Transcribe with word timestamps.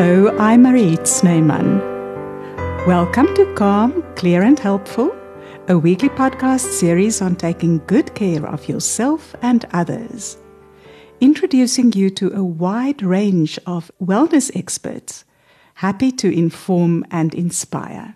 Hello, 0.00 0.28
I'm 0.38 0.62
Mariette 0.62 1.08
Snyman. 1.08 1.80
Welcome 2.86 3.34
to 3.34 3.52
Calm, 3.56 4.04
Clear 4.14 4.42
and 4.42 4.56
Helpful, 4.56 5.10
a 5.66 5.76
weekly 5.76 6.08
podcast 6.08 6.70
series 6.70 7.20
on 7.20 7.34
taking 7.34 7.78
good 7.88 8.14
care 8.14 8.46
of 8.46 8.68
yourself 8.68 9.34
and 9.42 9.64
others. 9.72 10.38
Introducing 11.20 11.92
you 11.94 12.10
to 12.10 12.32
a 12.32 12.44
wide 12.44 13.02
range 13.02 13.58
of 13.66 13.90
wellness 14.00 14.56
experts, 14.56 15.24
happy 15.74 16.12
to 16.12 16.30
inform 16.32 17.04
and 17.10 17.34
inspire. 17.34 18.14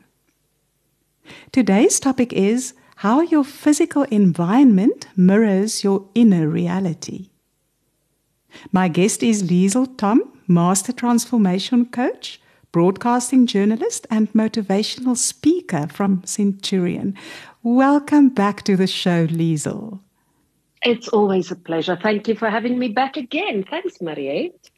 Today's 1.51 1.99
topic 1.99 2.33
is 2.33 2.75
how 2.95 3.23
your 3.23 3.43
physical 3.43 4.05
environment 4.05 5.09
mirrors 5.17 5.83
your 5.83 6.09
inner 6.15 6.47
reality. 6.47 7.31
My 8.71 8.87
guest 8.87 9.25
is 9.25 9.43
Liezl 9.43 9.99
Thom, 9.99 10.29
Master 10.53 10.93
Transformation 10.93 11.87
Coach, 11.87 12.41
broadcasting 12.73 13.47
journalist, 13.47 14.07
and 14.11 14.33
motivational 14.33 15.17
speaker 15.17 15.87
from 15.89 16.23
Centurion. 16.25 17.15
Welcome 17.63 18.29
back 18.31 18.63
to 18.65 18.77
the 18.77 18.87
show, 18.87 19.27
Liezl. 19.27 20.01
It's 20.83 21.09
always 21.09 21.51
a 21.51 21.57
pleasure. 21.57 21.97
Thank 22.03 22.27
you 22.29 22.35
for 22.35 22.51
having 22.51 22.79
me 22.79 22.89
back 22.89 23.17
again. 23.17 23.65
Thanks, 23.65 24.01
Mariette. 24.01 24.71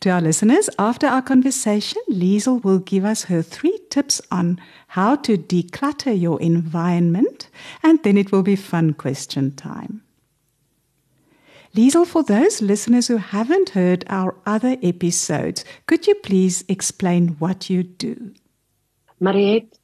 To 0.00 0.10
our 0.10 0.20
listeners, 0.20 0.70
after 0.78 1.06
our 1.06 1.22
conversation, 1.22 2.02
Liezl 2.08 2.62
will 2.62 2.78
give 2.78 3.04
us 3.04 3.24
her 3.24 3.42
three 3.42 3.80
tips 3.90 4.20
on 4.30 4.60
how 4.88 5.16
to 5.16 5.36
declutter 5.36 6.18
your 6.18 6.40
environment, 6.40 7.48
and 7.82 8.02
then 8.02 8.16
it 8.16 8.30
will 8.30 8.42
be 8.42 8.56
fun 8.56 8.94
question 8.94 9.56
time. 9.56 10.03
Liezl, 11.74 12.06
for 12.06 12.22
those 12.22 12.62
listeners 12.62 13.08
who 13.08 13.16
haven't 13.16 13.70
heard 13.70 14.04
our 14.08 14.36
other 14.46 14.76
episodes, 14.80 15.64
could 15.86 16.06
you 16.06 16.14
please 16.14 16.64
explain 16.68 17.30
what 17.40 17.68
you 17.68 17.82
do? 17.82 18.32
Mariette, 19.18 19.76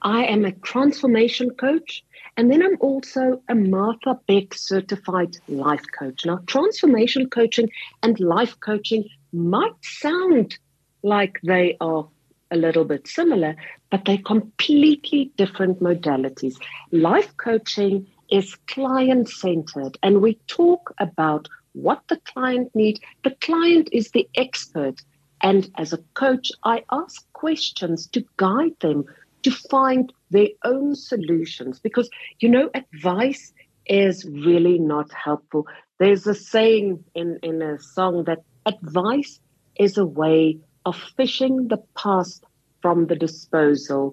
I 0.00 0.24
am 0.24 0.46
a 0.46 0.52
transformation 0.52 1.50
coach 1.50 2.02
and 2.38 2.50
then 2.50 2.62
I'm 2.62 2.78
also 2.80 3.42
a 3.50 3.54
Martha 3.54 4.18
Beck 4.26 4.54
certified 4.54 5.36
life 5.46 5.84
coach. 5.98 6.24
Now, 6.24 6.40
transformation 6.46 7.28
coaching 7.28 7.68
and 8.02 8.18
life 8.18 8.58
coaching 8.60 9.04
might 9.32 9.74
sound 9.82 10.58
like 11.02 11.38
they 11.44 11.76
are 11.82 12.08
a 12.50 12.56
little 12.56 12.84
bit 12.84 13.06
similar, 13.06 13.56
but 13.90 14.06
they're 14.06 14.18
completely 14.18 15.32
different 15.36 15.80
modalities. 15.80 16.56
Life 16.92 17.36
coaching 17.36 18.06
is 18.34 18.56
client 18.66 19.28
centered 19.28 19.96
and 20.02 20.20
we 20.20 20.34
talk 20.48 20.92
about 20.98 21.48
what 21.74 22.02
the 22.08 22.20
client 22.32 22.68
needs. 22.74 22.98
The 23.22 23.36
client 23.40 23.88
is 23.92 24.10
the 24.10 24.28
expert. 24.34 25.00
And 25.40 25.70
as 25.76 25.92
a 25.92 26.02
coach, 26.14 26.50
I 26.64 26.82
ask 26.90 27.32
questions 27.32 28.08
to 28.08 28.24
guide 28.36 28.74
them 28.80 29.04
to 29.42 29.52
find 29.52 30.12
their 30.30 30.48
own 30.64 30.96
solutions 30.96 31.78
because, 31.78 32.10
you 32.40 32.48
know, 32.48 32.70
advice 32.74 33.52
is 33.86 34.24
really 34.24 34.80
not 34.80 35.12
helpful. 35.12 35.68
There's 36.00 36.26
a 36.26 36.34
saying 36.34 37.04
in, 37.14 37.38
in 37.44 37.62
a 37.62 37.78
song 37.78 38.24
that 38.24 38.40
advice 38.66 39.38
is 39.78 39.96
a 39.96 40.06
way 40.06 40.58
of 40.86 40.96
fishing 41.16 41.68
the 41.68 41.82
past 41.96 42.44
from 42.82 43.06
the 43.06 43.16
disposal 43.16 44.12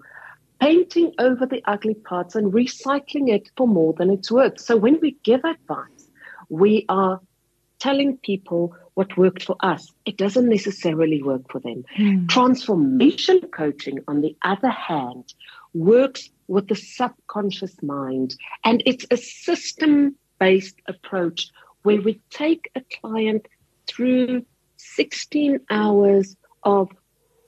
painting 0.61 1.11
over 1.17 1.45
the 1.47 1.61
ugly 1.65 1.95
parts 1.95 2.35
and 2.35 2.53
recycling 2.53 3.29
it 3.29 3.49
for 3.57 3.67
more 3.67 3.93
than 3.93 4.11
it's 4.11 4.31
worth. 4.31 4.59
So 4.59 4.77
when 4.77 4.99
we 5.01 5.17
give 5.23 5.43
advice, 5.43 6.07
we 6.49 6.85
are 6.87 7.19
telling 7.79 8.17
people 8.17 8.75
what 8.93 9.17
worked 9.17 9.43
for 9.43 9.55
us. 9.61 9.91
It 10.05 10.17
doesn't 10.17 10.47
necessarily 10.47 11.23
work 11.23 11.51
for 11.51 11.59
them. 11.59 11.83
Mm. 11.97 12.29
Transformation 12.29 13.41
coaching, 13.51 13.99
on 14.07 14.21
the 14.21 14.37
other 14.43 14.69
hand, 14.69 15.33
works 15.73 16.29
with 16.47 16.67
the 16.67 16.75
subconscious 16.75 17.81
mind. 17.81 18.35
And 18.63 18.83
it's 18.85 19.05
a 19.09 19.17
system 19.17 20.15
based 20.39 20.75
approach 20.87 21.49
where 21.81 22.01
we 22.01 22.21
take 22.29 22.69
a 22.75 22.81
client 23.01 23.47
through 23.87 24.45
16 24.77 25.59
hours 25.71 26.35
of 26.63 26.89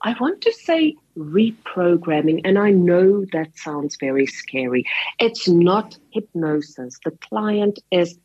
I 0.06 0.14
want 0.20 0.42
to 0.42 0.52
say 0.52 0.96
reprogramming, 1.16 2.42
and 2.44 2.58
I 2.58 2.70
know 2.72 3.24
that 3.32 3.56
sounds 3.56 3.96
very 3.98 4.26
scary. 4.26 4.84
It's 5.18 5.48
not 5.48 5.96
hypnosis. 6.10 6.98
The 7.02 7.12
client 7.12 7.78
is 7.90 8.18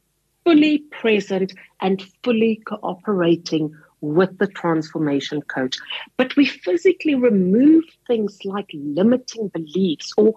fully 0.44 0.80
present 0.92 1.54
and 1.80 2.04
fully 2.22 2.62
cooperating 2.68 3.74
with 4.02 4.38
the 4.40 4.48
transformation 4.48 5.42
coach. 5.44 5.78
But 6.18 6.36
we 6.36 6.46
physically 6.46 7.16
remove 7.16 7.86
things 8.08 8.40
like 8.44 8.70
limiting 8.74 9.48
beliefs 9.48 10.12
or 10.18 10.34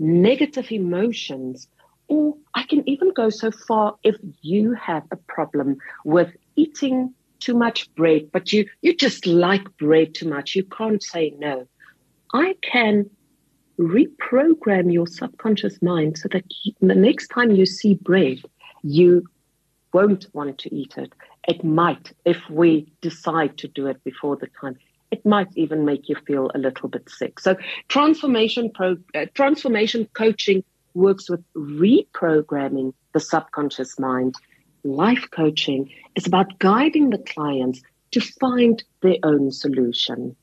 negative 0.00 0.72
emotions. 0.72 1.68
Or 2.08 2.36
I 2.54 2.64
can 2.64 2.88
even 2.88 3.12
go 3.12 3.30
so 3.30 3.52
far 3.52 3.94
if 4.02 4.16
you 4.42 4.74
have 4.74 5.04
a 5.12 5.16
problem 5.16 5.76
with 6.04 6.32
eating 6.56 7.14
too 7.40 7.54
much 7.54 7.92
bread, 7.94 8.30
but 8.32 8.52
you, 8.52 8.66
you 8.82 8.94
just 8.94 9.26
like 9.26 9.64
bread 9.78 10.14
too 10.14 10.28
much. 10.28 10.54
You 10.54 10.64
can't 10.64 11.02
say 11.02 11.34
no. 11.38 11.66
I 12.32 12.54
can 12.62 13.10
reprogram 13.78 14.92
your 14.92 15.06
subconscious 15.06 15.80
mind 15.82 16.18
so 16.18 16.28
that 16.32 16.44
you, 16.62 16.72
the 16.80 16.94
next 16.94 17.28
time 17.28 17.50
you 17.50 17.66
see 17.66 17.94
bread, 17.94 18.38
you 18.82 19.26
won't 19.92 20.26
want 20.32 20.58
to 20.58 20.74
eat 20.74 20.94
it. 20.96 21.12
It 21.48 21.64
might, 21.64 22.12
if 22.24 22.38
we 22.50 22.92
decide 23.00 23.56
to 23.58 23.68
do 23.68 23.86
it 23.86 24.02
before 24.04 24.36
the 24.36 24.48
time, 24.60 24.76
it 25.10 25.24
might 25.26 25.48
even 25.56 25.84
make 25.84 26.08
you 26.08 26.16
feel 26.26 26.50
a 26.54 26.58
little 26.58 26.88
bit 26.88 27.08
sick. 27.08 27.40
So 27.40 27.56
transformation 27.88 28.70
pro, 28.72 28.96
uh, 29.14 29.26
transformation 29.34 30.08
coaching 30.12 30.62
works 30.94 31.28
with 31.28 31.42
reprogramming 31.54 32.92
the 33.12 33.20
subconscious 33.20 33.98
mind 33.98 34.34
life 34.84 35.28
coaching 35.30 35.90
is 36.14 36.26
about 36.26 36.58
guiding 36.58 37.10
the 37.10 37.18
clients 37.18 37.82
to 38.12 38.20
find 38.20 38.82
their 39.02 39.16
own 39.22 39.50
solution. 39.52 40.36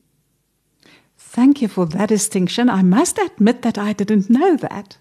Thank 1.17 1.61
you 1.61 1.67
for 1.67 1.85
that 1.87 2.09
distinction. 2.09 2.69
I 2.69 2.83
must 2.83 3.17
admit 3.17 3.61
that 3.63 3.77
I 3.77 3.93
didn't 3.93 4.29
know 4.29 4.55
that. 4.57 4.97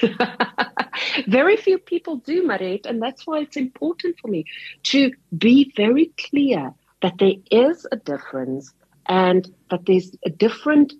very 1.26 1.56
few 1.56 1.78
people 1.78 2.16
do, 2.16 2.46
Mariette, 2.46 2.86
and 2.86 3.02
that's 3.02 3.26
why 3.26 3.40
it's 3.40 3.56
important 3.56 4.16
for 4.20 4.28
me 4.28 4.44
to 4.84 5.10
be 5.36 5.72
very 5.76 6.12
clear 6.16 6.72
that 7.02 7.18
there 7.18 7.34
is 7.50 7.86
a 7.90 7.96
difference 7.96 8.72
and 9.06 9.52
that 9.70 9.86
there's 9.86 10.14
a 10.24 10.30
different 10.30 10.92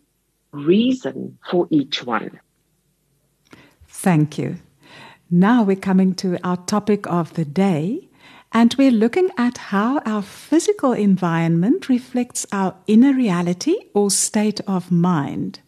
reason 0.52 1.38
for 1.48 1.68
each 1.70 2.04
one. 2.04 2.40
Thank 3.86 4.38
you. 4.38 4.56
Now 5.32 5.62
we're 5.62 5.76
coming 5.76 6.14
to 6.16 6.38
our 6.42 6.56
topic 6.56 7.06
of 7.06 7.34
the 7.34 7.44
day, 7.44 8.08
and 8.52 8.74
we're 8.76 8.90
looking 8.90 9.30
at 9.38 9.58
how 9.58 10.00
our 10.04 10.22
physical 10.22 10.92
environment 10.92 11.88
reflects 11.88 12.44
our 12.50 12.74
inner 12.88 13.12
reality 13.12 13.76
or 13.94 14.10
state 14.10 14.60
of 14.66 14.90
mind. 14.90 15.60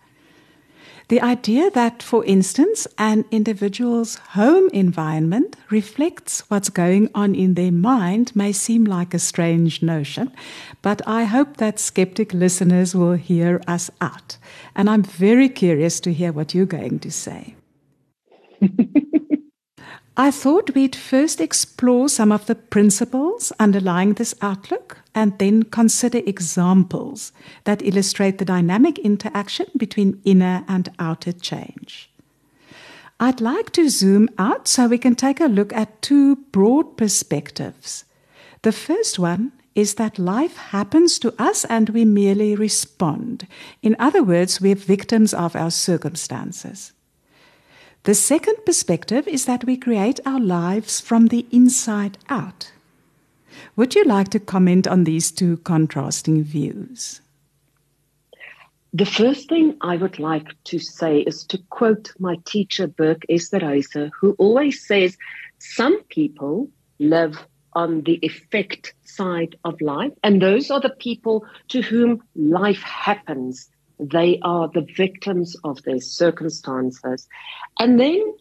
The 1.07 1.21
idea 1.21 1.71
that, 1.71 2.03
for 2.03 2.25
instance, 2.25 2.89
an 2.99 3.25
individual's 3.31 4.17
home 4.35 4.69
environment 4.73 5.55
reflects 5.71 6.41
what's 6.51 6.69
going 6.69 7.09
on 7.15 7.37
in 7.37 7.55
their 7.55 7.71
mind 7.71 8.35
may 8.35 8.51
seem 8.51 8.85
like 8.85 9.15
a 9.15 9.21
strange 9.21 9.81
notion, 9.81 10.33
but 10.81 11.07
I 11.07 11.23
hope 11.23 11.59
that 11.59 11.79
skeptic 11.79 12.35
listeners 12.35 12.97
will 12.97 13.13
hear 13.13 13.61
us 13.69 13.93
out. 14.01 14.39
And 14.75 14.91
I'm 14.91 15.05
very 15.05 15.49
curious 15.49 16.01
to 16.01 16.13
hear 16.13 16.33
what 16.33 16.53
you're 16.53 16.67
going 16.67 16.99
to 16.99 17.13
say. 17.13 17.55
I 20.17 20.31
thought 20.31 20.75
we'd 20.75 20.95
first 20.95 21.41
explore 21.41 22.07
some 22.07 22.33
of 22.33 22.45
the 22.45 22.55
principles 22.55 23.51
underlying 23.59 24.13
this 24.15 24.35
outlook 24.43 24.99
and 25.15 25.39
then 25.39 25.63
consider 25.63 26.19
examples 26.19 27.33
that 27.65 27.81
illustrate 27.83 28.37
the 28.37 28.45
dynamic 28.45 28.99
interaction 28.99 29.67
between 29.75 30.21
inner 30.25 30.65
and 30.69 30.91
outer 30.99 31.33
change. 31.33 32.11
I'd 33.19 33.41
like 33.41 33.71
to 33.73 33.89
zoom 33.89 34.29
out 34.37 34.69
so 34.69 34.87
we 34.87 34.99
can 34.99 35.15
take 35.15 35.41
a 35.41 35.47
look 35.47 35.73
at 35.73 36.03
two 36.03 36.37
broad 36.37 36.99
perspectives. 36.99 38.05
The 38.63 38.73
first 38.73 39.19
one 39.19 39.53
is 39.75 39.95
that 39.95 40.19
life 40.19 40.57
happens 40.57 41.19
to 41.21 41.35
us 41.39 41.65
and 41.65 41.89
we 41.89 42.05
merely 42.05 42.55
respond. 42.55 43.47
In 43.81 43.97
other 43.99 44.23
words, 44.23 44.61
we're 44.61 44.75
victims 44.75 45.33
of 45.33 45.57
our 45.57 45.71
circumstances. 45.71 46.93
The 48.05 48.15
second 48.17 48.57
perspective 48.67 49.29
is 49.29 49.45
that 49.45 49.65
we 49.65 49.77
create 49.77 50.19
our 50.27 50.41
lives 50.41 51.01
from 51.01 51.29
the 51.29 51.47
inside 51.53 52.19
out. 52.29 52.73
Would 53.77 53.95
you 53.95 54.03
like 54.03 54.29
to 54.31 54.41
comment 54.41 54.89
on 54.89 55.05
these 55.05 55.31
two 55.31 55.59
contrasting 55.59 56.43
views? 56.43 57.21
The 58.93 59.07
first 59.07 59.49
thing 59.49 59.77
I 59.81 59.97
would 59.97 60.19
like 60.19 60.49
to 60.65 60.81
say 60.81 61.21
is 61.21 61.45
to 61.45 61.59
quote 61.71 62.13
my 62.19 62.37
teacher, 62.45 62.89
Burke 62.89 63.23
Esterhuizen, 63.31 64.11
who 64.21 64.33
always 64.33 64.85
says, 64.85 65.17
Some 65.59 66.03
people 66.05 66.69
live 66.99 67.39
on 67.75 68.03
the 68.03 68.19
effect 68.23 68.95
side 69.05 69.55
of 69.65 69.81
life. 69.81 70.13
And 70.25 70.43
those 70.43 70.73
are 70.73 70.81
the 70.81 70.97
people 70.99 71.47
to 71.69 71.81
whom 71.83 72.23
life 72.35 72.83
happens. 72.83 73.71
They 73.99 74.39
are 74.43 74.69
the 74.69 74.87
victims 74.97 75.57
of 75.65 75.83
their 75.83 76.01
circumstances. 76.01 77.29
And 77.79 77.99
then 77.99 78.35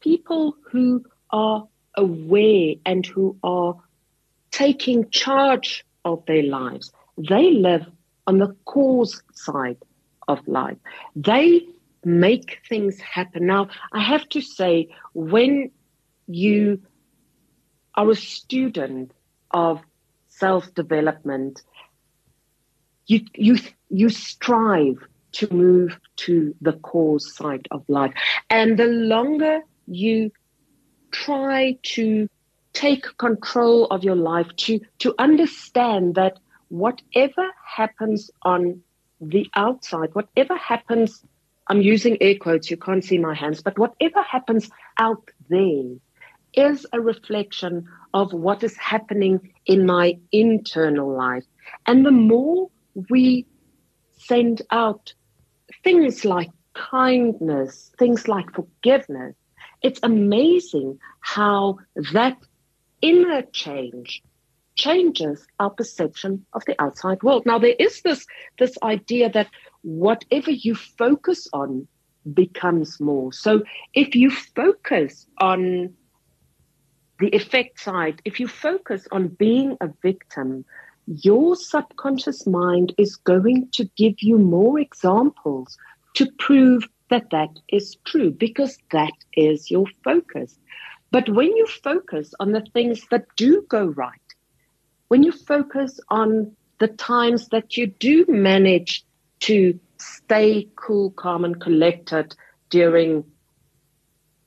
people 0.00 0.56
who 0.70 1.04
are 1.30 1.66
aware 1.96 2.74
and 2.84 3.04
who 3.06 3.36
are 3.42 3.76
taking 4.50 5.10
charge 5.10 5.84
of 6.04 6.24
their 6.26 6.42
lives. 6.42 6.92
They 7.16 7.52
live 7.52 7.86
on 8.26 8.38
the 8.38 8.54
cause 8.64 9.22
side 9.34 9.78
of 10.28 10.46
life. 10.46 10.76
They 11.16 11.66
make 12.04 12.58
things 12.68 13.00
happen. 13.00 13.46
Now, 13.46 13.68
I 13.92 14.02
have 14.02 14.28
to 14.30 14.40
say, 14.40 14.88
when 15.14 15.70
you 16.26 16.82
are 17.94 18.10
a 18.10 18.16
student 18.16 19.12
of 19.50 19.80
self 20.28 20.74
development, 20.74 21.62
you, 23.06 23.20
you, 23.34 23.58
you 23.92 24.08
strive 24.08 24.96
to 25.32 25.52
move 25.52 25.98
to 26.16 26.54
the 26.60 26.72
cause 26.72 27.34
side 27.34 27.68
of 27.70 27.84
life. 27.88 28.12
And 28.50 28.78
the 28.78 28.86
longer 28.86 29.60
you 29.86 30.30
try 31.10 31.76
to 31.82 32.28
take 32.72 33.04
control 33.18 33.86
of 33.86 34.02
your 34.02 34.16
life, 34.16 34.48
to, 34.56 34.80
to 35.00 35.14
understand 35.18 36.14
that 36.14 36.38
whatever 36.68 37.46
happens 37.64 38.30
on 38.42 38.80
the 39.20 39.48
outside, 39.54 40.14
whatever 40.14 40.56
happens, 40.56 41.22
I'm 41.68 41.82
using 41.82 42.16
air 42.20 42.36
quotes, 42.36 42.70
you 42.70 42.76
can't 42.76 43.04
see 43.04 43.18
my 43.18 43.34
hands, 43.34 43.62
but 43.62 43.78
whatever 43.78 44.22
happens 44.22 44.70
out 44.98 45.30
there 45.48 45.84
is 46.54 46.86
a 46.92 47.00
reflection 47.00 47.86
of 48.14 48.32
what 48.32 48.62
is 48.62 48.76
happening 48.76 49.52
in 49.66 49.86
my 49.86 50.18
internal 50.32 51.14
life. 51.14 51.44
And 51.86 52.04
the 52.04 52.10
more 52.10 52.70
we 53.10 53.46
send 54.26 54.62
out 54.70 55.14
things 55.84 56.24
like 56.24 56.50
kindness, 56.74 57.92
things 57.98 58.28
like 58.28 58.50
forgiveness, 58.52 59.34
it's 59.82 60.00
amazing 60.02 60.98
how 61.20 61.78
that 62.12 62.36
inner 63.00 63.42
change 63.52 64.22
changes 64.74 65.46
our 65.58 65.70
perception 65.70 66.46
of 66.54 66.64
the 66.66 66.80
outside 66.80 67.22
world. 67.22 67.44
Now 67.44 67.58
there 67.58 67.76
is 67.78 68.00
this 68.02 68.26
this 68.58 68.76
idea 68.82 69.30
that 69.30 69.48
whatever 69.82 70.50
you 70.50 70.74
focus 70.74 71.48
on 71.52 71.86
becomes 72.32 73.00
more. 73.00 73.32
So 73.32 73.62
if 73.94 74.14
you 74.14 74.30
focus 74.30 75.26
on 75.38 75.94
the 77.18 77.28
effect 77.28 77.80
side, 77.80 78.22
if 78.24 78.40
you 78.40 78.48
focus 78.48 79.06
on 79.12 79.28
being 79.28 79.76
a 79.80 79.88
victim, 80.02 80.64
your 81.22 81.56
subconscious 81.56 82.46
mind 82.46 82.94
is 82.98 83.16
going 83.16 83.68
to 83.72 83.84
give 83.96 84.14
you 84.20 84.38
more 84.38 84.78
examples 84.78 85.76
to 86.14 86.30
prove 86.38 86.84
that 87.10 87.30
that 87.30 87.50
is 87.68 87.96
true 88.04 88.30
because 88.30 88.78
that 88.90 89.12
is 89.34 89.70
your 89.70 89.86
focus. 90.04 90.58
But 91.10 91.28
when 91.28 91.54
you 91.56 91.66
focus 91.66 92.32
on 92.40 92.52
the 92.52 92.64
things 92.72 93.06
that 93.10 93.26
do 93.36 93.64
go 93.68 93.84
right, 93.84 94.18
when 95.08 95.22
you 95.22 95.32
focus 95.32 96.00
on 96.08 96.56
the 96.78 96.88
times 96.88 97.48
that 97.48 97.76
you 97.76 97.86
do 97.86 98.24
manage 98.28 99.04
to 99.40 99.78
stay 99.98 100.68
cool, 100.76 101.10
calm, 101.10 101.44
and 101.44 101.60
collected 101.60 102.34
during 102.70 103.24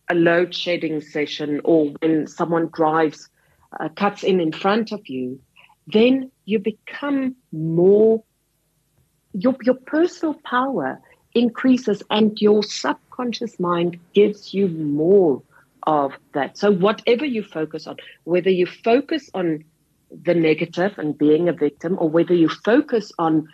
a 0.10 0.16
load 0.16 0.54
shedding 0.54 1.02
session 1.02 1.62
or 1.64 1.94
when 2.02 2.28
someone 2.28 2.70
drives, 2.74 3.30
uh, 3.80 3.90
cuts 3.90 4.24
in 4.24 4.40
in 4.40 4.52
front 4.52 4.92
of 4.92 5.08
you, 5.08 5.40
then 5.88 6.32
you 6.46 6.60
become 6.60 7.36
more, 7.52 8.24
your, 9.34 9.56
your 9.64 9.76
personal 9.76 10.36
power 10.46 11.00
increases 11.34 12.02
and 12.10 12.40
your 12.40 12.64
subconscious 12.64 13.60
mind 13.60 14.00
gives 14.14 14.54
you 14.54 14.68
more 14.68 15.42
of 15.84 16.14
that. 16.34 16.58
So, 16.58 16.72
whatever 16.72 17.26
you 17.26 17.44
focus 17.44 17.88
on, 17.88 17.98
whether 18.24 18.50
you 18.50 18.66
focus 18.66 19.30
on 19.34 19.64
the 20.24 20.34
negative 20.34 20.98
and 20.98 21.18
being 21.18 21.50
a 21.50 21.54
victim, 21.54 21.98
or 22.00 22.10
whether 22.10 22.34
you 22.34 22.50
focus 22.50 23.12
on 23.20 23.48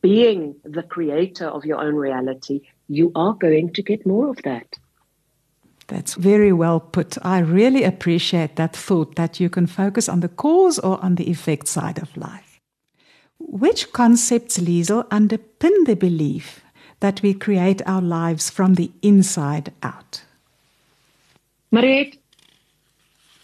being 0.00 0.54
the 0.64 0.82
creator 0.82 1.46
of 1.46 1.64
your 1.64 1.80
own 1.80 1.94
reality, 1.94 2.60
you 2.88 3.12
are 3.14 3.34
going 3.34 3.72
to 3.74 3.82
get 3.82 4.06
more 4.06 4.30
of 4.30 4.36
that. 4.44 4.66
That's 5.88 6.14
very 6.14 6.52
well 6.52 6.80
put. 6.80 7.16
I 7.24 7.38
really 7.38 7.84
appreciate 7.84 8.56
that 8.56 8.74
thought 8.74 9.14
that 9.16 9.38
you 9.38 9.48
can 9.48 9.66
focus 9.66 10.08
on 10.08 10.20
the 10.20 10.28
cause 10.28 10.78
or 10.78 11.02
on 11.04 11.14
the 11.14 11.30
effect 11.30 11.68
side 11.68 11.98
of 11.98 12.16
life. 12.16 12.60
Which 13.38 13.92
concepts, 13.92 14.58
Liezl, 14.58 15.06
underpin 15.08 15.86
the 15.86 15.94
belief 15.94 16.62
that 17.00 17.22
we 17.22 17.34
create 17.34 17.82
our 17.86 18.02
lives 18.02 18.50
from 18.50 18.74
the 18.74 18.90
inside 19.02 19.72
out? 19.82 20.22
Mariette, 21.70 22.16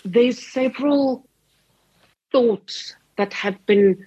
there's 0.05 0.45
several 0.45 1.25
thoughts 2.33 2.97
that 3.17 3.33
have 3.35 3.65
been 3.67 4.05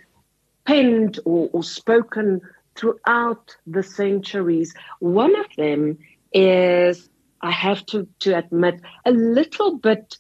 penned 0.66 1.20
or, 1.26 1.50
or 1.54 1.64
spoken 1.64 2.42
throughout 2.76 3.56
the 3.68 3.84
centuries. 3.84 4.74
One 5.00 5.36
of 5.36 5.46
them 5.56 5.98
is, 6.34 7.10
I 7.46 7.52
have 7.52 7.86
to, 7.88 8.08
to 8.22 8.38
admit, 8.38 8.82
a 9.06 9.12
little 9.12 9.78
bit 9.78 10.18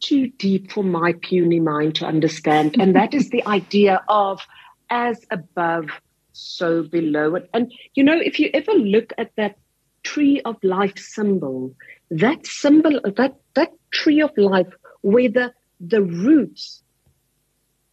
too 0.00 0.28
deep 0.28 0.72
for 0.72 0.82
my 0.82 1.12
puny 1.20 1.60
mind 1.60 1.96
to 1.96 2.06
understand. 2.06 2.76
And 2.80 2.96
that 2.96 3.12
is 3.12 3.28
the 3.28 3.46
idea 3.46 4.02
of 4.08 4.40
as 4.88 5.26
above, 5.30 5.90
so 6.32 6.84
below. 6.84 7.36
And, 7.52 7.70
you 7.94 8.02
know, 8.02 8.18
if 8.18 8.40
you 8.40 8.48
ever 8.54 8.72
look 8.72 9.12
at 9.18 9.36
that 9.36 9.58
tree 10.04 10.40
of 10.46 10.56
life 10.62 10.98
symbol, 10.98 11.74
that 12.10 12.46
symbol, 12.46 12.98
that, 13.16 13.36
that 13.54 13.72
tree 13.90 14.22
of 14.22 14.30
life, 14.38 14.68
where 15.02 15.28
the, 15.28 15.52
the 15.80 16.00
roots 16.00 16.82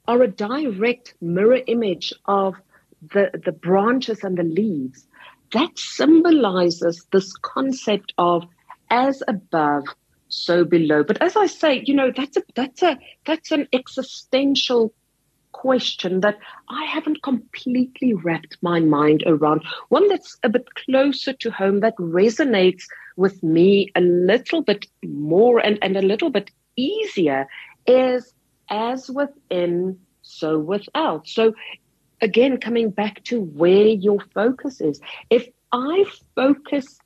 are 0.07 0.21
a 0.21 0.29
direct 0.29 1.15
mirror 1.19 1.59
image 1.67 2.13
of 2.25 2.55
the, 3.01 3.31
the 3.43 3.51
branches 3.51 4.23
and 4.23 4.37
the 4.37 4.43
leaves, 4.43 5.07
that 5.53 5.77
symbolizes 5.77 7.05
this 7.11 7.31
concept 7.37 8.13
of 8.17 8.43
as 8.89 9.23
above, 9.27 9.85
so 10.27 10.63
below. 10.63 11.03
But 11.03 11.21
as 11.21 11.35
I 11.35 11.47
say, 11.47 11.83
you 11.85 11.93
know, 11.93 12.11
that's 12.15 12.37
a 12.37 12.43
that's 12.55 12.83
a 12.83 12.97
that's 13.25 13.51
an 13.51 13.67
existential 13.73 14.93
question 15.51 16.19
that 16.19 16.37
I 16.69 16.83
haven't 16.85 17.23
completely 17.23 18.13
wrapped 18.13 18.57
my 18.61 18.81
mind 18.81 19.23
around. 19.25 19.63
One 19.89 20.09
that's 20.09 20.37
a 20.43 20.49
bit 20.49 20.67
closer 20.75 21.31
to 21.31 21.49
home, 21.49 21.79
that 21.79 21.95
resonates 21.97 22.83
with 23.15 23.41
me 23.41 23.89
a 23.95 24.01
little 24.01 24.61
bit 24.61 24.85
more 25.03 25.59
and, 25.59 25.79
and 25.81 25.95
a 25.95 26.01
little 26.01 26.29
bit 26.29 26.51
easier 26.75 27.47
is 27.87 28.33
as 28.69 29.09
within, 29.09 29.97
so 30.21 30.59
without. 30.59 31.27
So 31.27 31.53
again, 32.25 32.57
coming 32.57 32.89
back 32.89 33.23
to 33.25 33.39
where 33.39 33.85
your 33.85 34.19
focus 34.33 34.81
is. 34.81 34.99
If 35.29 35.47
I 35.71 36.05
focus 36.35 36.97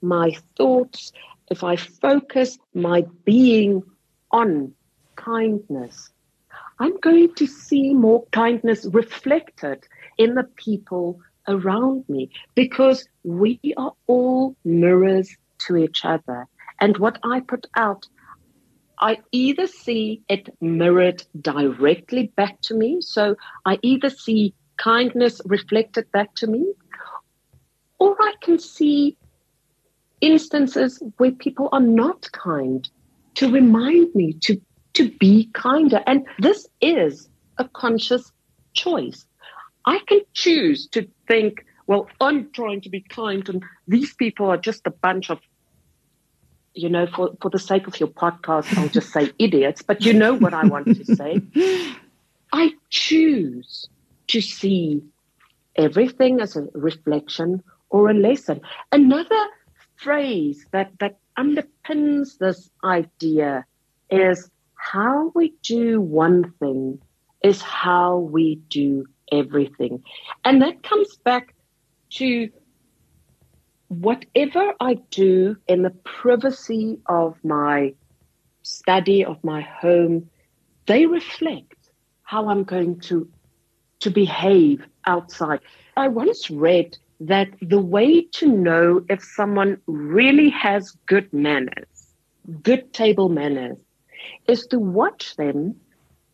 my 0.00 0.36
thoughts, 0.56 1.12
if 1.50 1.64
I 1.64 1.74
focus 1.76 2.58
my 2.74 3.04
being 3.24 3.82
on 4.30 4.72
kindness, 5.16 6.10
I'm 6.78 6.96
going 7.00 7.34
to 7.34 7.46
see 7.48 7.92
more 7.92 8.24
kindness 8.30 8.86
reflected 8.92 9.84
in 10.16 10.34
the 10.34 10.44
people 10.44 11.20
around 11.48 12.04
me 12.08 12.30
because 12.54 13.04
we 13.24 13.58
are 13.76 13.94
all 14.06 14.54
mirrors 14.64 15.28
to 15.66 15.76
each 15.76 16.04
other. 16.04 16.46
And 16.80 16.96
what 16.98 17.18
I 17.24 17.40
put 17.40 17.66
out, 17.76 18.06
I 19.00 19.18
either 19.32 19.66
see 19.66 20.22
it 20.28 20.54
mirrored 20.60 21.24
directly 21.40 22.32
back 22.36 22.60
to 22.62 22.74
me. 22.74 23.00
So 23.00 23.34
I 23.64 23.80
either 23.82 24.10
see 24.10 24.54
kindness 24.78 25.40
reflected 25.44 26.10
back 26.12 26.34
to 26.36 26.46
me, 26.46 26.72
or 27.98 28.16
I 28.18 28.34
can 28.40 28.58
see 28.58 29.16
instances 30.20 31.02
where 31.18 31.32
people 31.32 31.68
are 31.72 31.80
not 31.80 32.30
kind 32.32 32.88
to 33.34 33.50
remind 33.50 34.14
me 34.14 34.32
to 34.32 34.60
to 34.94 35.10
be 35.20 35.48
kinder. 35.52 36.02
And 36.06 36.26
this 36.40 36.66
is 36.80 37.28
a 37.58 37.68
conscious 37.68 38.32
choice. 38.72 39.24
I 39.84 40.00
can 40.08 40.20
choose 40.34 40.88
to 40.88 41.08
think, 41.28 41.64
well, 41.86 42.08
I'm 42.20 42.50
trying 42.50 42.80
to 42.82 42.90
be 42.90 43.00
kind, 43.00 43.48
and 43.48 43.62
these 43.86 44.12
people 44.14 44.50
are 44.50 44.56
just 44.56 44.86
a 44.86 44.90
bunch 44.90 45.30
of, 45.30 45.38
you 46.74 46.88
know, 46.88 47.06
for, 47.06 47.30
for 47.40 47.48
the 47.50 47.58
sake 47.58 47.86
of 47.86 47.98
your 48.00 48.08
podcast, 48.08 48.76
I'll 48.76 48.88
just 48.88 49.12
say 49.12 49.30
idiots, 49.38 49.82
but 49.82 50.04
you 50.04 50.12
know 50.12 50.34
what 50.34 50.52
I 50.52 50.66
want 50.66 50.86
to 50.86 51.04
say. 51.04 51.42
I 52.52 52.72
choose 52.90 53.88
to 54.28 54.40
see 54.40 55.02
everything 55.76 56.40
as 56.40 56.56
a 56.56 56.66
reflection 56.74 57.62
or 57.90 58.10
a 58.10 58.14
lesson. 58.14 58.60
Another 58.92 59.46
phrase 59.96 60.66
that, 60.72 60.92
that 61.00 61.18
underpins 61.38 62.38
this 62.38 62.70
idea 62.84 63.64
is 64.10 64.50
how 64.74 65.32
we 65.34 65.54
do 65.62 66.00
one 66.00 66.52
thing 66.60 67.00
is 67.42 67.62
how 67.62 68.18
we 68.18 68.56
do 68.68 69.06
everything. 69.30 70.02
And 70.44 70.62
that 70.62 70.82
comes 70.82 71.16
back 71.18 71.54
to 72.10 72.50
whatever 73.88 74.74
I 74.80 74.94
do 75.10 75.56
in 75.66 75.82
the 75.82 75.90
privacy 75.90 76.98
of 77.06 77.36
my 77.44 77.94
study, 78.62 79.24
of 79.24 79.42
my 79.42 79.62
home, 79.62 80.28
they 80.86 81.06
reflect 81.06 81.90
how 82.22 82.48
I'm 82.48 82.64
going 82.64 83.00
to, 83.00 83.28
to 84.00 84.10
behave 84.10 84.84
outside. 85.06 85.60
I 85.96 86.08
once 86.08 86.50
read 86.50 86.96
that 87.20 87.48
the 87.60 87.80
way 87.80 88.22
to 88.22 88.46
know 88.46 89.04
if 89.08 89.22
someone 89.22 89.80
really 89.86 90.50
has 90.50 90.92
good 91.06 91.32
manners, 91.32 92.14
good 92.62 92.92
table 92.92 93.28
manners, 93.28 93.76
is 94.46 94.66
to 94.68 94.78
watch 94.78 95.36
them 95.36 95.74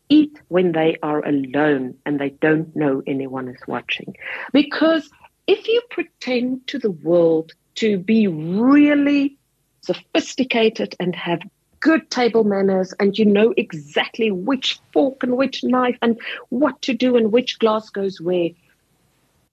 eat 0.09 0.39
when 0.49 0.73
they 0.73 0.97
are 1.01 1.25
alone 1.25 1.95
and 2.05 2.19
they 2.19 2.29
don't 2.29 2.75
know 2.75 3.01
anyone 3.07 3.47
is 3.47 3.61
watching. 3.67 4.15
Because 4.53 5.09
if 5.47 5.67
you 5.67 5.81
pretend 5.89 6.67
to 6.67 6.79
the 6.79 6.91
world 6.91 7.53
to 7.75 7.97
be 7.97 8.27
really 8.27 9.37
sophisticated 9.81 10.95
and 10.99 11.15
have 11.15 11.41
good 11.85 12.09
table 12.09 12.43
manners 12.43 12.95
and 12.99 13.15
you 13.15 13.25
know 13.25 13.53
exactly 13.57 14.31
which 14.31 14.79
fork 14.91 15.21
and 15.21 15.37
which 15.37 15.63
knife 15.63 15.95
and 16.01 16.19
what 16.49 16.81
to 16.81 16.95
do 16.95 17.15
and 17.15 17.31
which 17.31 17.59
glass 17.59 17.91
goes 17.91 18.19
where. 18.19 18.49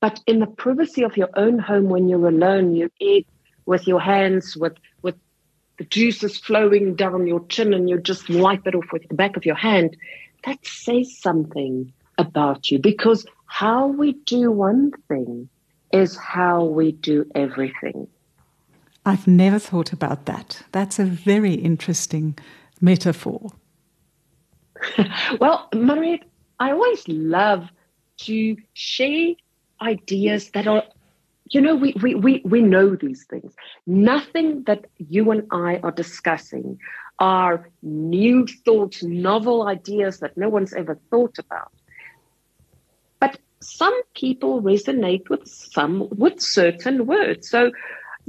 But 0.01 0.19
in 0.27 0.41
the 0.41 0.47
privacy 0.47 1.03
of 1.03 1.19
your 1.19 1.29
own 1.37 1.59
home, 1.59 1.91
when 1.91 2.09
you're 2.09 2.27
alone, 2.27 2.75
you 2.75 2.91
eat 2.99 3.27
with 3.67 3.87
your 3.87 4.01
hands, 4.01 4.57
with, 4.57 4.79
with 5.03 5.17
the 5.77 5.85
juices 5.85 6.39
flowing 6.39 6.95
down 6.95 7.27
your 7.27 7.45
chin, 7.49 7.75
and 7.75 7.91
you 7.91 8.01
just 8.01 8.31
wipe 8.31 8.67
it 8.67 8.75
off 8.75 8.91
with 8.95 9.07
the 9.09 9.15
back 9.15 9.37
of 9.37 9.45
your 9.45 9.55
hand. 9.55 9.95
That 10.47 10.67
says 10.67 11.19
something 11.19 11.93
about 12.17 12.71
you 12.71 12.79
because 12.79 13.27
how 13.45 13.89
we 13.89 14.15
do 14.25 14.51
one 14.51 14.93
thing 15.07 15.51
is 15.93 16.17
how 16.17 16.65
we 16.65 16.93
do 16.93 17.27
everything. 17.35 18.09
I've 19.05 19.27
never 19.27 19.59
thought 19.59 19.93
about 19.93 20.27
that. 20.27 20.63
That's 20.73 20.99
a 20.99 21.05
very 21.05 21.55
interesting 21.55 22.39
metaphor. 22.81 23.51
well, 25.41 25.69
Mariette, 25.75 26.25
I 26.61 26.71
always 26.71 27.07
love 27.09 27.69
to 28.19 28.57
share 28.75 29.35
ideas 29.81 30.51
that 30.51 30.69
are, 30.69 30.85
you 31.51 31.61
know, 31.61 31.75
we, 31.75 31.95
we, 32.01 32.15
we, 32.15 32.43
we 32.45 32.63
know 32.63 32.95
these 32.95 33.25
things. 33.29 33.53
Nothing 33.87 34.63
that 34.65 34.87
you 34.99 35.31
and 35.33 35.47
I 35.51 35.79
are 35.83 35.91
discussing 35.91 36.79
are 37.19 37.69
new 37.83 38.47
thoughts, 38.65 39.03
novel 39.03 39.67
ideas 39.67 40.21
that 40.21 40.37
no 40.37 40.49
one's 40.49 40.73
ever 40.73 40.99
thought 41.11 41.39
about. 41.39 41.73
But 43.21 43.39
some 43.61 44.01
people 44.15 44.63
resonate 44.63 45.29
with 45.29 45.47
some 45.47 46.09
with 46.11 46.41
certain 46.41 47.07
words. 47.07 47.49
So 47.49 47.71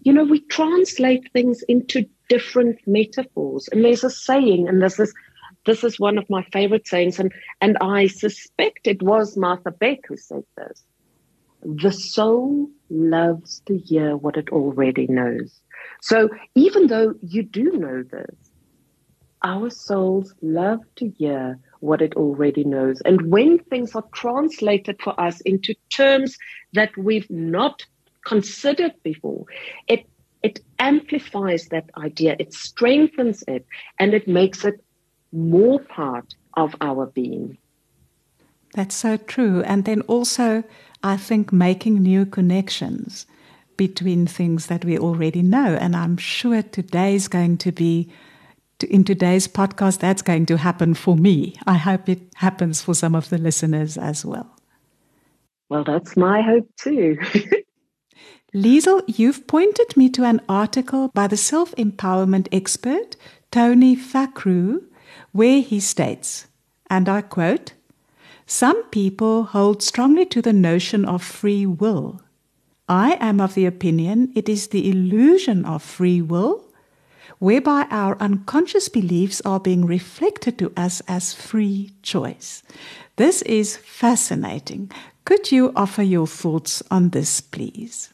you 0.03 0.11
know, 0.11 0.25
we 0.25 0.41
translate 0.41 1.31
things 1.31 1.63
into 1.67 2.05
different 2.27 2.79
metaphors. 2.85 3.69
And 3.71 3.83
there's 3.83 4.03
a 4.03 4.09
saying, 4.09 4.67
and 4.67 4.81
this 4.81 4.99
is 4.99 5.13
this 5.65 5.83
is 5.83 5.97
one 5.97 6.17
of 6.17 6.29
my 6.29 6.43
favorite 6.51 6.85
sayings, 6.87 7.19
and, 7.19 7.31
and 7.61 7.77
I 7.79 8.07
suspect 8.07 8.85
it 8.85 9.01
was 9.01 9.37
Martha 9.37 9.71
Beck 9.71 9.99
who 10.07 10.17
said 10.17 10.43
this. 10.57 10.83
The 11.61 11.91
soul 11.91 12.69
loves 12.89 13.61
to 13.67 13.77
hear 13.77 14.17
what 14.17 14.35
it 14.35 14.49
already 14.49 15.07
knows. 15.07 15.61
So 16.01 16.29
even 16.55 16.87
though 16.87 17.15
you 17.21 17.43
do 17.43 17.71
know 17.71 18.03
this, 18.03 18.35
our 19.41 19.69
souls 19.69 20.33
love 20.41 20.79
to 20.97 21.09
hear 21.17 21.59
what 21.79 22.01
it 22.01 22.15
already 22.15 22.65
knows. 22.65 22.99
And 23.01 23.31
when 23.31 23.59
things 23.59 23.95
are 23.95 24.05
translated 24.13 25.01
for 25.01 25.17
us 25.19 25.39
into 25.41 25.75
terms 25.89 26.37
that 26.73 26.97
we've 26.97 27.29
not 27.29 27.85
considered 28.25 28.93
before, 29.03 29.45
it 29.87 30.05
it 30.43 30.59
amplifies 30.77 31.67
that 31.67 31.89
idea, 31.97 32.35
it 32.37 32.53
strengthens 32.53 33.43
it, 33.47 33.65
and 33.97 34.13
it 34.13 34.27
makes 34.27 34.65
it 34.65 34.83
more 35.31 35.79
part 35.79 36.35
of 36.55 36.75
our 36.81 37.05
being. 37.07 37.57
That's 38.73 38.95
so 38.95 39.17
true. 39.17 39.63
And 39.63 39.85
then 39.85 40.01
also, 40.01 40.63
I 41.01 41.17
think 41.17 41.53
making 41.53 42.01
new 42.01 42.25
connections 42.25 43.25
between 43.77 44.27
things 44.27 44.67
that 44.67 44.85
we 44.85 44.97
already 44.97 45.41
know. 45.41 45.77
And 45.79 45.95
I'm 45.95 46.17
sure 46.17 46.61
today's 46.61 47.27
going 47.27 47.57
to 47.59 47.71
be, 47.71 48.09
in 48.89 49.03
today's 49.03 49.47
podcast, 49.47 49.99
that's 49.99 50.21
going 50.21 50.45
to 50.47 50.57
happen 50.57 50.93
for 50.93 51.15
me. 51.15 51.55
I 51.65 51.75
hope 51.75 52.09
it 52.09 52.21
happens 52.35 52.81
for 52.81 52.93
some 52.93 53.15
of 53.15 53.29
the 53.29 53.37
listeners 53.37 53.97
as 53.97 54.25
well. 54.25 54.49
Well, 55.69 55.83
that's 55.83 56.17
my 56.17 56.41
hope 56.41 56.69
too. 56.77 57.17
Liezl, 58.55 59.01
you've 59.07 59.47
pointed 59.47 59.97
me 59.97 60.09
to 60.09 60.23
an 60.23 60.39
article 60.47 61.07
by 61.15 61.25
the 61.25 61.37
self 61.37 61.73
empowerment 61.75 62.47
expert 62.51 63.15
Tony 63.49 63.95
Fahkry, 63.95 64.79
where 65.31 65.59
he 65.59 65.79
states, 65.79 66.45
and 66.87 67.09
I 67.09 67.21
quote, 67.21 67.73
Some 68.45 68.83
people 68.91 69.45
hold 69.45 69.81
strongly 69.81 70.27
to 70.27 70.39
the 70.39 70.53
notion 70.53 71.03
of 71.03 71.23
free 71.23 71.65
will. 71.65 72.21
I 72.87 73.17
am 73.19 73.41
of 73.41 73.55
the 73.55 73.65
opinion 73.65 74.31
it 74.35 74.47
is 74.47 74.67
the 74.67 74.87
illusion 74.87 75.65
of 75.65 75.81
free 75.81 76.21
will, 76.21 76.63
whereby 77.39 77.87
our 77.89 78.15
unconscious 78.19 78.87
beliefs 78.87 79.41
are 79.41 79.59
being 79.59 79.83
reflected 79.83 80.59
to 80.59 80.71
us 80.77 81.01
as 81.07 81.33
free 81.33 81.89
choice. 82.03 82.61
This 83.15 83.41
is 83.41 83.77
fascinating. 83.77 84.91
Could 85.25 85.51
you 85.51 85.73
offer 85.75 86.03
your 86.03 86.27
thoughts 86.27 86.83
on 86.91 87.09
this, 87.09 87.41
please? 87.41 88.13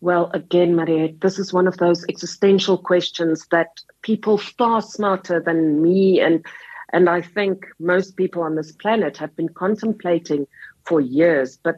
Well, 0.00 0.30
again, 0.32 0.74
Maria, 0.74 1.12
this 1.20 1.38
is 1.38 1.52
one 1.52 1.66
of 1.66 1.76
those 1.76 2.04
existential 2.08 2.78
questions 2.78 3.46
that 3.50 3.68
people 4.02 4.38
far 4.38 4.80
smarter 4.80 5.40
than 5.40 5.82
me 5.82 6.20
and 6.20 6.44
and 6.92 7.08
I 7.08 7.22
think 7.22 7.66
most 7.78 8.16
people 8.16 8.42
on 8.42 8.56
this 8.56 8.72
planet 8.72 9.16
have 9.18 9.36
been 9.36 9.48
contemplating 9.48 10.46
for 10.84 11.00
years. 11.00 11.56
But 11.62 11.76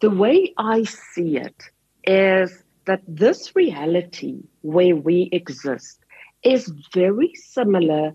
the 0.00 0.10
way 0.10 0.52
I 0.58 0.84
see 0.84 1.38
it 1.38 1.62
is 2.04 2.62
that 2.84 3.00
this 3.08 3.56
reality 3.56 4.42
where 4.60 4.94
we 4.94 5.28
exist 5.32 6.04
is 6.42 6.72
very 6.92 7.32
similar 7.34 8.14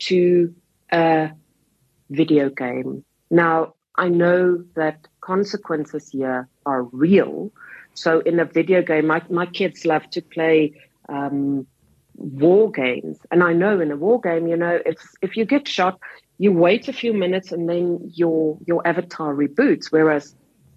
to 0.00 0.54
a 0.92 1.30
video 2.10 2.50
game. 2.50 3.04
Now, 3.30 3.74
I 3.96 4.08
know 4.08 4.64
that 4.74 5.06
consequences 5.20 6.10
here 6.10 6.48
are 6.66 6.84
real, 6.84 7.52
so 8.00 8.20
in 8.20 8.40
a 8.40 8.46
video 8.46 8.80
game, 8.80 9.06
my, 9.08 9.22
my 9.28 9.44
kids 9.44 9.84
love 9.84 10.08
to 10.10 10.22
play 10.22 10.72
um, 11.10 11.66
war 12.16 12.70
games. 12.70 13.18
And 13.30 13.42
I 13.42 13.52
know 13.52 13.78
in 13.78 13.90
a 13.90 13.96
war 13.96 14.18
game, 14.20 14.46
you 14.46 14.56
know, 14.56 14.78
if 14.86 14.98
if 15.20 15.36
you 15.36 15.44
get 15.44 15.68
shot, 15.68 16.00
you 16.38 16.50
wait 16.50 16.88
a 16.88 16.94
few 16.94 17.12
minutes 17.12 17.52
and 17.52 17.68
then 17.68 18.10
your 18.14 18.56
your 18.66 18.86
avatar 18.86 19.34
reboots. 19.34 19.86
Whereas 19.90 20.34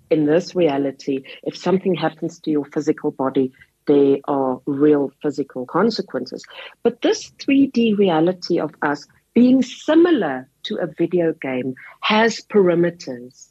in 0.10 0.25
this 0.25 0.53
reality, 0.53 1.24
if 1.44 1.56
something 1.56 1.96
happens 1.96 2.39
to 2.42 2.51
your 2.51 2.65
physical 2.65 3.12
body, 3.12 3.53
there 3.88 4.18
are 4.27 4.62
real 4.65 5.12
physical 5.22 5.65
consequences. 5.65 6.44
But 6.84 7.01
this 7.01 7.32
3D 7.39 7.98
reality 7.98 8.60
of 8.60 8.72
us 8.82 9.08
being 9.34 9.62
similar 9.62 10.50
to 10.63 10.75
a 10.75 10.88
video 10.88 11.34
game 11.34 11.75
has 12.01 12.42
perimeters. 12.42 13.50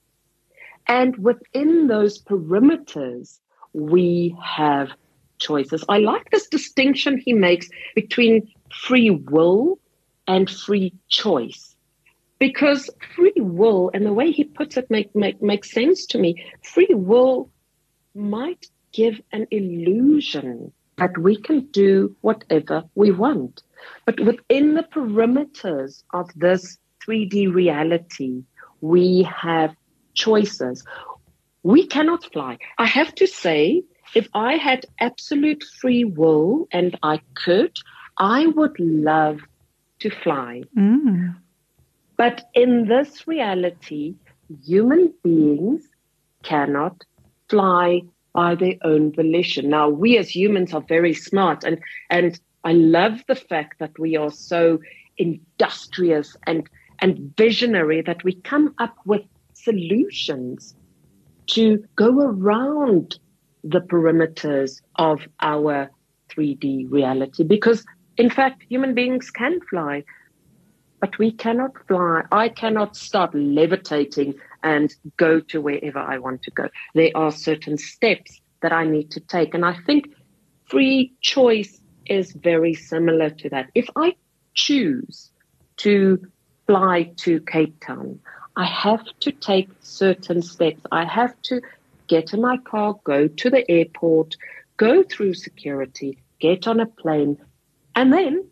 And 0.87 1.17
within 1.17 1.87
those 1.87 2.23
perimeters, 2.23 3.39
we 3.73 4.37
have 4.43 4.91
choices. 5.39 5.85
I 5.89 5.99
like 5.99 6.31
this 6.31 6.49
distinction 6.49 7.19
he 7.19 7.33
makes 7.33 7.69
between 7.95 8.49
free 8.71 9.11
will 9.11 9.79
and 10.27 10.49
free 10.49 10.95
choice. 11.09 11.77
Because 12.39 12.91
free 13.15 13.33
will, 13.37 13.91
and 13.95 14.05
the 14.05 14.13
way 14.13 14.33
he 14.33 14.45
puts 14.45 14.77
it 14.77 14.91
make, 14.91 15.15
make, 15.15 15.41
makes 15.41 15.71
sense 15.73 16.07
to 16.07 16.19
me. 16.19 16.45
Free 16.63 16.93
will 16.93 17.51
might 18.15 18.67
give 18.93 19.21
an 19.33 19.47
illusion 19.51 20.73
that 20.99 21.17
we 21.19 21.37
can 21.37 21.67
do 21.67 22.15
whatever 22.21 22.85
we 22.95 23.11
want. 23.11 23.63
But 24.07 24.21
within 24.21 24.75
the 24.75 24.83
perimeters 24.83 26.03
of 26.13 26.31
this 26.35 26.79
3D 27.07 27.53
reality, 27.53 28.43
we 28.81 29.23
have 29.23 29.75
choices. 30.15 30.85
We 31.63 31.87
cannot 31.87 32.25
fly. 32.33 32.59
I 32.79 32.87
have 32.87 33.15
to 33.17 33.27
say, 33.27 33.85
if 34.15 34.29
I 34.35 34.57
had 34.57 34.87
absolute 34.99 35.63
free 35.63 36.05
will 36.05 36.67
and 36.73 36.99
I 37.03 37.21
could, 37.35 37.79
I 38.19 38.47
would 38.47 38.79
love 38.79 39.41
to 40.01 40.11
fly. 40.11 40.63
Mm. 40.77 41.37
But 42.17 42.45
in 42.55 42.89
this 42.89 43.27
reality, 43.27 44.15
human 44.65 45.15
beings 45.23 45.89
cannot 46.43 47.05
fly 47.49 48.03
by 48.33 48.55
their 48.55 48.77
own 48.83 49.13
volition. 49.13 49.71
Now, 49.71 49.89
we 49.89 50.19
as 50.19 50.35
humans 50.35 50.75
are 50.75 50.85
very 50.89 51.15
smart, 51.15 51.65
and, 51.65 51.79
and 52.11 52.39
I 52.65 52.73
love 52.73 53.23
the 53.29 53.35
fact 53.35 53.79
that 53.79 53.99
we 53.99 54.17
are 54.17 54.31
so 54.31 54.81
industrious 55.19 56.37
and, 56.47 56.69
and 56.99 57.35
visionary 57.37 58.03
that 58.03 58.25
we 58.25 58.35
come 58.35 58.75
up 58.79 58.97
with 59.05 59.23
solutions 59.53 60.75
to 61.49 61.85
go 61.97 62.21
around 62.21 63.19
the 63.65 63.81
perimeters 63.81 64.81
of 64.97 65.21
our 65.41 65.91
3D 66.31 66.91
reality. 66.91 67.45
Because, 67.45 67.85
in 68.17 68.31
fact, 68.31 68.63
human 68.69 68.95
beings 68.95 69.31
can 69.31 69.61
fly, 69.69 70.05
but 71.01 71.19
we 71.19 71.33
cannot 71.33 71.73
fly. 71.87 72.23
I 72.31 72.49
cannot 72.49 72.97
start 72.97 73.35
levitating 73.35 74.35
and 74.63 74.95
go 75.17 75.41
to 75.41 75.61
wherever 75.61 75.99
I 75.99 76.19
want 76.19 76.43
to 76.43 76.51
go. 76.51 76.69
There 76.95 77.11
are 77.15 77.31
certain 77.31 77.77
steps 77.77 78.41
that 78.63 78.73
I 78.73 78.85
need 78.85 79.11
to 79.13 79.21
take. 79.21 79.55
And 79.55 79.65
I 79.65 79.77
think 79.87 80.07
free 80.67 81.13
choice 81.21 81.81
is 82.07 82.33
very 82.33 82.75
similar 82.75 83.31
to 83.31 83.49
that. 83.51 83.71
If 83.75 83.89
I 83.97 84.15
choose 84.55 85.31
to 85.79 86.21
fly 86.67 87.13
to 87.19 87.41
Cape 87.41 87.81
Town, 87.85 88.21
I 88.57 88.65
have 88.65 89.05
to 89.21 89.33
take 89.33 89.69
certain 89.81 90.43
steps. 90.43 90.81
I 90.91 91.05
have 91.05 91.41
to 91.43 91.61
get 92.09 92.35
in 92.35 92.41
my 92.43 92.59
car, 92.59 92.95
go 93.05 93.29
to 93.29 93.51
the 93.51 93.71
airport, 93.71 94.37
go 94.77 95.03
through 95.03 95.35
security, 95.35 96.19
get 96.41 96.67
on 96.67 96.81
a 96.81 96.87
plane, 96.87 97.39
and 97.95 98.13
then 98.13 98.45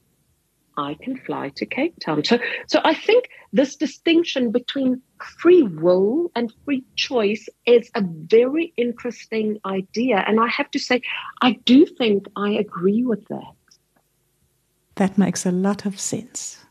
I 0.76 0.94
can 0.94 1.18
fly 1.18 1.50
to 1.56 1.66
Cape 1.66 1.94
Town. 2.00 2.24
So, 2.24 2.38
so 2.66 2.80
I 2.84 2.94
think 2.94 3.28
this 3.52 3.76
distinction 3.76 4.50
between 4.50 5.02
free 5.38 5.62
will 5.62 6.30
and 6.34 6.52
free 6.64 6.84
choice 6.96 7.48
is 7.66 7.90
a 7.94 8.02
very 8.02 8.72
interesting 8.76 9.58
idea. 9.66 10.24
And 10.26 10.40
I 10.40 10.48
have 10.48 10.70
to 10.70 10.78
say, 10.78 11.02
I 11.42 11.52
do 11.64 11.84
think 11.84 12.26
I 12.36 12.50
agree 12.52 13.04
with 13.04 13.26
that. 13.28 13.52
That 14.94 15.18
makes 15.18 15.44
a 15.44 15.52
lot 15.52 15.84
of 15.84 16.00
sense. 16.00 16.64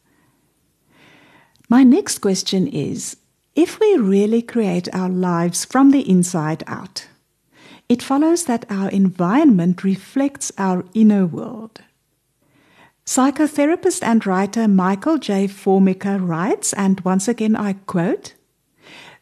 My 1.71 1.83
next 1.83 2.17
question 2.17 2.65
is 2.67 3.15
if 3.55 3.79
we 3.79 3.95
really 3.95 4.41
create 4.41 4.89
our 4.91 5.07
lives 5.07 5.65
from 5.65 5.91
the 5.91 6.09
inside 6.09 6.63
out, 6.65 7.07
it 7.87 8.01
follows 8.01 8.45
that 8.45 8.65
our 8.71 8.89
environment 8.89 9.83
reflects 9.83 10.51
our 10.57 10.83
inner 10.95 11.27
world. 11.27 11.81
Psychotherapist 13.05 14.01
and 14.01 14.25
writer 14.25 14.67
Michael 14.67 15.19
J. 15.19 15.45
Formica 15.45 16.17
writes, 16.17 16.73
and 16.73 17.01
once 17.01 17.27
again 17.27 17.55
I 17.55 17.73
quote, 17.73 18.33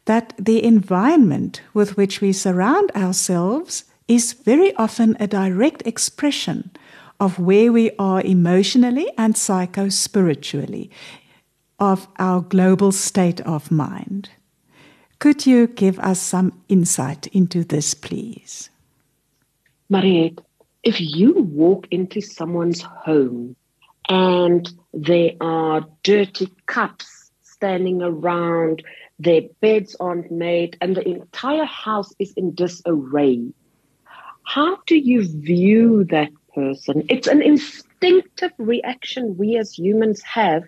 that 0.06 0.34
the 0.39 0.63
environment 0.63 1.62
with 1.74 1.98
which 1.98 2.22
we 2.22 2.32
surround 2.32 2.92
ourselves 2.92 3.84
is 4.08 4.32
very 4.32 4.74
often 4.75 5.18
a 5.20 5.27
direct 5.27 5.86
expression 5.86 6.72
of 7.20 7.39
where 7.39 7.74
we 7.74 7.92
are 8.00 8.22
emotionally 8.22 9.12
and 9.18 9.36
psycho-spiritually, 9.36 10.89
of 11.79 12.07
our 12.17 12.41
global 12.41 12.91
state 12.91 13.41
of 13.41 13.72
mind. 13.72 14.29
Could 15.19 15.46
you 15.46 15.67
give 15.67 16.00
us 16.00 16.19
some 16.19 16.62
insight 16.69 17.27
into 17.27 17.63
this, 17.63 17.93
please? 17.93 18.69
Mariette, 19.89 20.39
if 20.84 21.00
you 21.00 21.34
walk 21.34 21.88
into 21.91 22.22
someone's 22.22 22.81
home 22.81 23.55
and 24.10 24.72
there 24.93 25.31
are 25.41 25.86
dirty 26.03 26.53
cups 26.65 27.31
standing 27.41 28.01
around, 28.01 28.84
their 29.19 29.41
beds 29.62 29.96
aren't 30.00 30.31
made, 30.31 30.77
and 30.79 30.96
the 30.96 31.07
entire 31.07 31.65
house 31.65 32.13
is 32.19 32.31
in 32.34 32.53
disarray, 32.53 33.52
how 34.43 34.78
do 34.86 34.95
you 34.95 35.28
view 35.28 36.06
that 36.06 36.30
person? 36.54 37.04
It's 37.10 37.28
an 37.28 37.41
instinctive 37.41 38.52
reaction 38.58 39.36
we 39.38 39.58
as 39.58 39.78
humans 39.78 40.21
have 40.21 40.63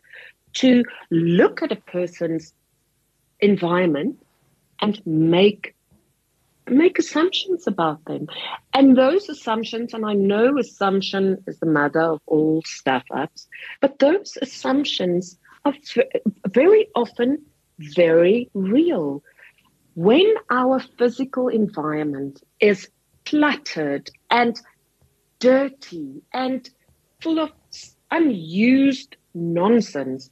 to 0.53 0.83
look 1.11 1.61
at 1.61 1.71
a 1.71 1.75
person's 1.75 2.53
environment 3.39 4.21
and 4.81 5.01
make 5.05 5.75
make 6.67 6.99
assumptions 6.99 7.65
about 7.65 8.05
them. 8.05 8.27
And 8.73 8.95
those 8.95 9.27
assumptions, 9.27 9.93
and 9.93 10.05
I 10.05 10.13
know 10.13 10.57
assumption 10.59 11.43
is 11.47 11.57
the 11.59 11.65
mother 11.65 12.01
of 12.01 12.21
all 12.27 12.61
stuff 12.63 13.03
ups, 13.11 13.47
but 13.81 13.97
those 13.97 14.37
assumptions 14.41 15.37
are 15.65 15.73
very 16.47 16.87
often 16.95 17.39
very 17.79 18.49
real. 18.53 19.23
When 19.95 20.31
our 20.49 20.79
physical 20.97 21.47
environment 21.47 22.41
is 22.59 22.87
cluttered 23.25 24.09
and 24.29 24.59
dirty 25.39 26.21
and 26.33 26.69
full 27.21 27.39
of 27.39 27.51
unused 28.11 29.15
nonsense, 29.33 30.29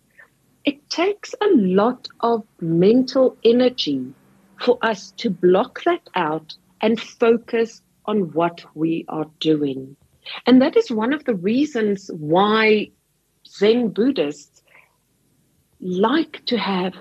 it 0.68 0.90
takes 0.90 1.34
a 1.42 1.48
lot 1.56 2.10
of 2.20 2.44
mental 2.60 3.38
energy 3.46 4.06
for 4.60 4.78
us 4.82 5.12
to 5.12 5.30
block 5.30 5.82
that 5.86 6.02
out 6.14 6.54
and 6.82 7.00
focus 7.00 7.82
on 8.06 8.34
what 8.34 8.66
we 8.76 9.06
are 9.08 9.28
doing. 9.40 9.96
And 10.46 10.62
that 10.62 10.76
is 10.76 10.92
one 10.92 11.14
of 11.14 11.24
the 11.24 11.36
reasons 11.36 12.12
why 12.14 12.92
Zen 13.48 13.92
Buddhists 13.92 14.62
like 15.80 16.44
to 16.48 16.58
have 16.58 16.96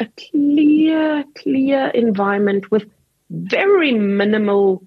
a 0.00 0.08
clear, 0.18 1.24
clear 1.36 1.90
environment 1.94 2.72
with 2.72 2.90
very 3.30 3.92
minimal 3.92 4.82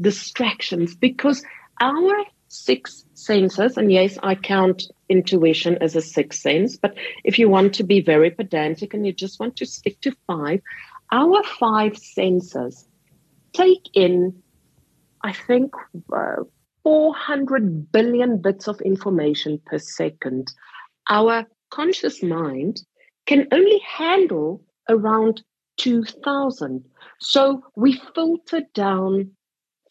distractions 0.00 0.94
because 0.94 1.44
our 1.82 2.24
six 2.48 3.04
senses, 3.16 3.76
and 3.76 3.90
yes, 3.90 4.18
I 4.22 4.34
count 4.34 4.84
intuition 5.08 5.78
as 5.80 5.96
a 5.96 6.02
sixth 6.02 6.40
sense, 6.40 6.76
but 6.76 6.94
if 7.24 7.38
you 7.38 7.48
want 7.48 7.74
to 7.74 7.84
be 7.84 8.00
very 8.00 8.30
pedantic 8.30 8.94
and 8.94 9.06
you 9.06 9.12
just 9.12 9.40
want 9.40 9.56
to 9.56 9.66
stick 9.66 10.00
to 10.02 10.12
five, 10.26 10.60
our 11.12 11.42
five 11.42 11.96
senses 11.96 12.86
take 13.52 13.88
in, 13.94 14.42
I 15.22 15.32
think, 15.32 15.72
uh, 16.14 16.42
400 16.82 17.90
billion 17.90 18.40
bits 18.40 18.68
of 18.68 18.80
information 18.80 19.60
per 19.66 19.78
second. 19.78 20.52
Our 21.08 21.46
conscious 21.70 22.22
mind 22.22 22.82
can 23.26 23.48
only 23.50 23.80
handle 23.80 24.62
around 24.88 25.42
2000. 25.78 26.84
So 27.20 27.62
we 27.74 28.00
filter 28.14 28.62
down 28.74 29.32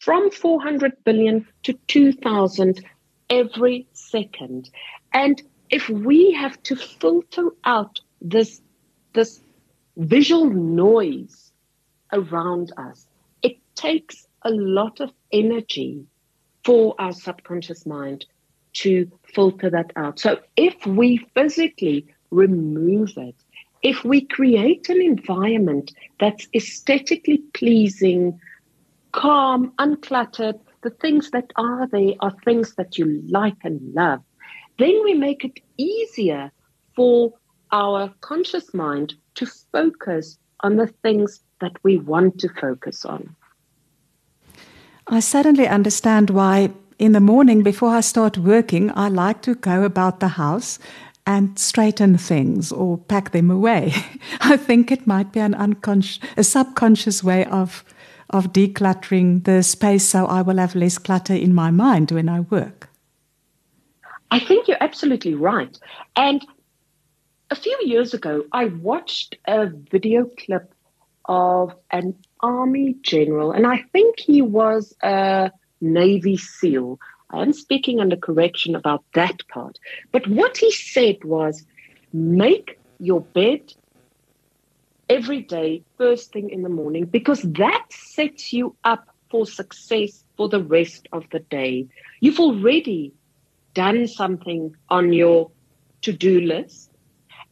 from 0.00 0.30
400 0.30 0.92
billion 1.04 1.46
to 1.64 1.74
2000 1.88 2.84
every 3.30 3.86
second. 3.92 4.70
And 5.12 5.42
if 5.70 5.88
we 5.88 6.32
have 6.32 6.62
to 6.64 6.76
filter 6.76 7.50
out 7.64 8.00
this, 8.20 8.60
this 9.12 9.40
visual 9.96 10.50
noise 10.50 11.52
around 12.12 12.72
us, 12.76 13.06
it 13.42 13.56
takes 13.74 14.26
a 14.42 14.50
lot 14.50 15.00
of 15.00 15.10
energy 15.32 16.06
for 16.64 16.94
our 16.98 17.12
subconscious 17.12 17.86
mind 17.86 18.26
to 18.74 19.10
filter 19.34 19.70
that 19.70 19.90
out. 19.96 20.18
So 20.18 20.38
if 20.56 20.86
we 20.86 21.18
physically 21.34 22.06
remove 22.30 23.12
it, 23.16 23.34
if 23.82 24.04
we 24.04 24.20
create 24.22 24.88
an 24.88 25.00
environment 25.00 25.92
that's 26.18 26.48
aesthetically 26.54 27.38
pleasing, 27.54 28.40
calm, 29.12 29.72
uncluttered, 29.78 30.58
the 30.82 30.90
things 30.90 31.30
that 31.30 31.52
are 31.56 31.86
there 31.86 32.14
are 32.20 32.34
things 32.44 32.74
that 32.76 32.98
you 32.98 33.22
like 33.28 33.56
and 33.64 33.80
love, 33.94 34.20
then 34.78 35.00
we 35.04 35.14
make 35.14 35.44
it 35.44 35.60
easier 35.76 36.50
for 36.94 37.32
our 37.72 38.12
conscious 38.20 38.72
mind 38.74 39.14
to 39.34 39.46
focus 39.72 40.38
on 40.60 40.76
the 40.76 40.86
things 41.02 41.40
that 41.60 41.72
we 41.82 41.98
want 41.98 42.38
to 42.40 42.48
focus 42.48 43.04
on. 43.04 43.34
I 45.08 45.20
suddenly 45.20 45.68
understand 45.68 46.30
why 46.30 46.70
in 46.98 47.12
the 47.12 47.20
morning 47.20 47.62
before 47.62 47.90
I 47.90 48.00
start 48.00 48.38
working, 48.38 48.90
I 48.96 49.08
like 49.08 49.42
to 49.42 49.54
go 49.54 49.84
about 49.84 50.20
the 50.20 50.28
house 50.28 50.78
and 51.26 51.58
straighten 51.58 52.16
things 52.16 52.72
or 52.72 52.98
pack 52.98 53.32
them 53.32 53.50
away. 53.50 53.92
I 54.40 54.56
think 54.56 54.90
it 54.90 55.06
might 55.06 55.32
be 55.32 55.40
an 55.40 55.54
unconscious, 55.54 56.20
a 56.36 56.44
subconscious 56.44 57.22
way 57.22 57.44
of 57.44 57.84
of 58.30 58.52
decluttering 58.52 59.44
the 59.44 59.62
space 59.62 60.06
so 60.06 60.26
I 60.26 60.42
will 60.42 60.56
have 60.58 60.74
less 60.74 60.98
clutter 60.98 61.34
in 61.34 61.54
my 61.54 61.70
mind 61.70 62.10
when 62.10 62.28
I 62.28 62.40
work. 62.40 62.88
I 64.30 64.40
think 64.40 64.68
you're 64.68 64.82
absolutely 64.82 65.34
right. 65.34 65.78
And 66.16 66.44
a 67.50 67.54
few 67.54 67.78
years 67.84 68.12
ago, 68.12 68.44
I 68.52 68.66
watched 68.66 69.36
a 69.46 69.68
video 69.68 70.28
clip 70.38 70.72
of 71.26 71.74
an 71.90 72.14
army 72.40 72.96
general, 73.02 73.52
and 73.52 73.66
I 73.66 73.84
think 73.92 74.18
he 74.18 74.42
was 74.42 74.94
a 75.02 75.50
Navy 75.80 76.36
SEAL. 76.36 76.98
I 77.30 77.42
am 77.42 77.52
speaking 77.52 78.00
under 78.00 78.16
correction 78.16 78.74
about 78.74 79.04
that 79.14 79.46
part. 79.48 79.78
But 80.12 80.26
what 80.26 80.56
he 80.56 80.70
said 80.70 81.24
was 81.24 81.64
make 82.12 82.78
your 82.98 83.20
bed 83.20 83.72
every 85.08 85.42
day, 85.42 85.82
first 85.98 86.32
thing 86.32 86.50
in 86.50 86.62
the 86.62 86.68
morning, 86.68 87.04
because 87.04 87.42
that 87.42 87.84
sets 87.90 88.52
you 88.52 88.74
up 88.84 89.08
for 89.30 89.46
success 89.46 90.24
for 90.36 90.48
the 90.48 90.62
rest 90.62 91.08
of 91.12 91.24
the 91.30 91.40
day. 91.40 91.86
You've 92.20 92.40
already 92.40 93.12
done 93.74 94.06
something 94.06 94.74
on 94.88 95.12
your 95.12 95.50
to 96.02 96.12
do 96.12 96.40
list 96.40 96.90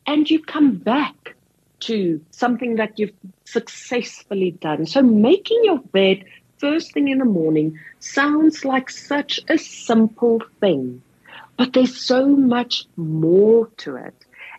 and 0.07 0.31
you 0.31 0.40
come 0.43 0.77
back 0.77 1.35
to 1.81 2.21
something 2.31 2.77
that 2.77 2.99
you've 2.99 3.12
successfully 3.45 4.53
done. 4.53 4.87
So 4.87 5.03
making 5.03 5.61
your 5.64 5.79
bed 5.79 6.25
first 6.59 6.93
thing 6.95 7.09
in 7.09 7.19
the 7.19 7.25
morning 7.25 7.79
sounds 7.99 8.64
like 8.64 8.90
such 8.90 9.40
a 9.49 9.59
simple 9.59 10.40
thing, 10.61 11.03
but 11.57 11.73
there's 11.73 12.01
so 12.01 12.27
much 12.27 12.85
more 12.97 13.69
to 13.79 13.97
it. 13.97 14.14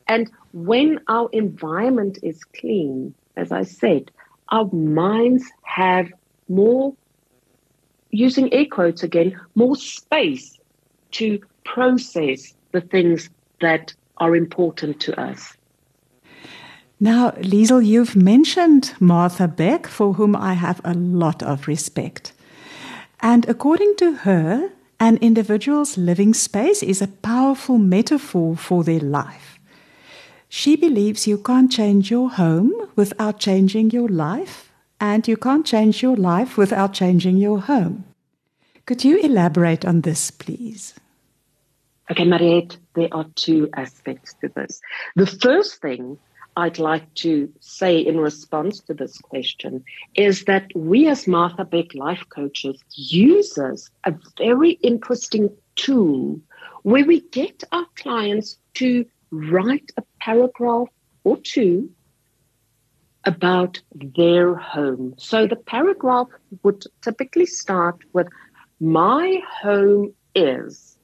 And 0.08 0.30
when 0.56 1.02
our 1.10 1.30
environment 1.34 2.18
is 2.24 2.42
clean, 2.46 3.14
as 3.36 3.52
I 3.52 3.64
said, 3.64 4.10
our 4.50 4.70
minds 4.72 5.44
have 5.64 6.08
more, 6.48 6.94
using 8.12 8.54
air 8.54 8.66
quotes 8.72 9.04
again, 9.04 9.38
more 9.56 9.76
space 9.76 10.58
to 11.12 11.42
process 11.66 12.54
the 12.72 12.80
things 12.80 13.30
that 13.60 13.94
are 14.18 14.34
important 14.34 15.02
to 15.02 15.20
us. 15.20 15.58
Now, 17.02 17.32
Liezl, 17.32 17.86
you've 17.86 18.16
mentioned 18.16 18.94
Martha 19.02 19.50
Beck, 19.50 19.88
for 19.88 20.14
whom 20.14 20.38
I 20.38 20.54
have 20.54 20.80
a 20.86 20.94
lot 20.94 21.44
of 21.44 21.68
respect. 21.68 22.32
And 23.20 23.46
according 23.50 23.98
to 23.98 24.14
her, 24.14 24.70
an 25.02 25.18
individual's 25.18 25.98
living 25.98 26.34
space 26.34 26.82
is 26.82 27.02
a 27.02 27.08
powerful 27.08 27.78
metaphor 27.78 28.56
for 28.56 28.86
their 28.86 29.02
life. 29.02 29.55
She 30.58 30.78
believes 30.78 31.28
you 31.28 31.38
can't 31.38 31.70
change 31.70 32.10
your 32.10 32.30
home 32.30 32.72
without 32.96 33.40
changing 33.40 33.90
your 33.90 34.08
life, 34.08 34.72
and 35.02 35.28
you 35.28 35.36
can't 35.36 35.66
change 35.66 36.02
your 36.02 36.16
life 36.16 36.58
without 36.58 36.94
changing 36.94 37.36
your 37.36 37.60
home. 37.60 38.06
Could 38.86 39.04
you 39.04 39.18
elaborate 39.20 39.84
on 39.84 40.00
this, 40.02 40.32
please? 40.32 40.96
Okay, 42.10 42.24
Mariette, 42.24 42.78
there 42.94 43.10
are 43.12 43.26
two 43.36 43.68
aspects 43.76 44.34
to 44.40 44.48
this. 44.56 44.80
The 45.18 45.28
first 45.28 45.82
thing 45.82 46.18
I'd 46.56 46.80
like 46.80 47.14
to 47.16 47.52
say 47.60 48.00
in 48.00 48.18
response 48.18 48.80
to 48.88 48.94
this 48.94 49.18
question 49.18 49.84
is 50.16 50.46
that 50.46 50.72
we 50.74 51.10
as 51.10 51.28
Martha 51.28 51.66
Beck 51.66 51.94
life 51.96 52.24
coaches 52.30 52.82
uses 52.94 53.92
a 54.06 54.14
very 54.38 54.80
interesting 54.82 55.50
tool 55.76 56.40
where 56.84 57.04
we 57.04 57.20
get 57.20 57.62
our 57.74 57.88
clients 57.98 58.58
to 58.76 59.06
write 59.36 59.92
a 59.98 60.04
paragraph 60.20 60.88
or 61.24 61.38
two 61.38 61.90
about 63.26 63.82
their 63.94 64.56
home. 64.56 65.16
So 65.18 65.48
the 65.48 65.56
paragraph 65.56 66.28
would 66.64 66.84
typically 67.02 67.46
start 67.46 67.98
with 68.14 68.28
my 68.80 69.40
home 69.62 70.14
is 70.36 70.98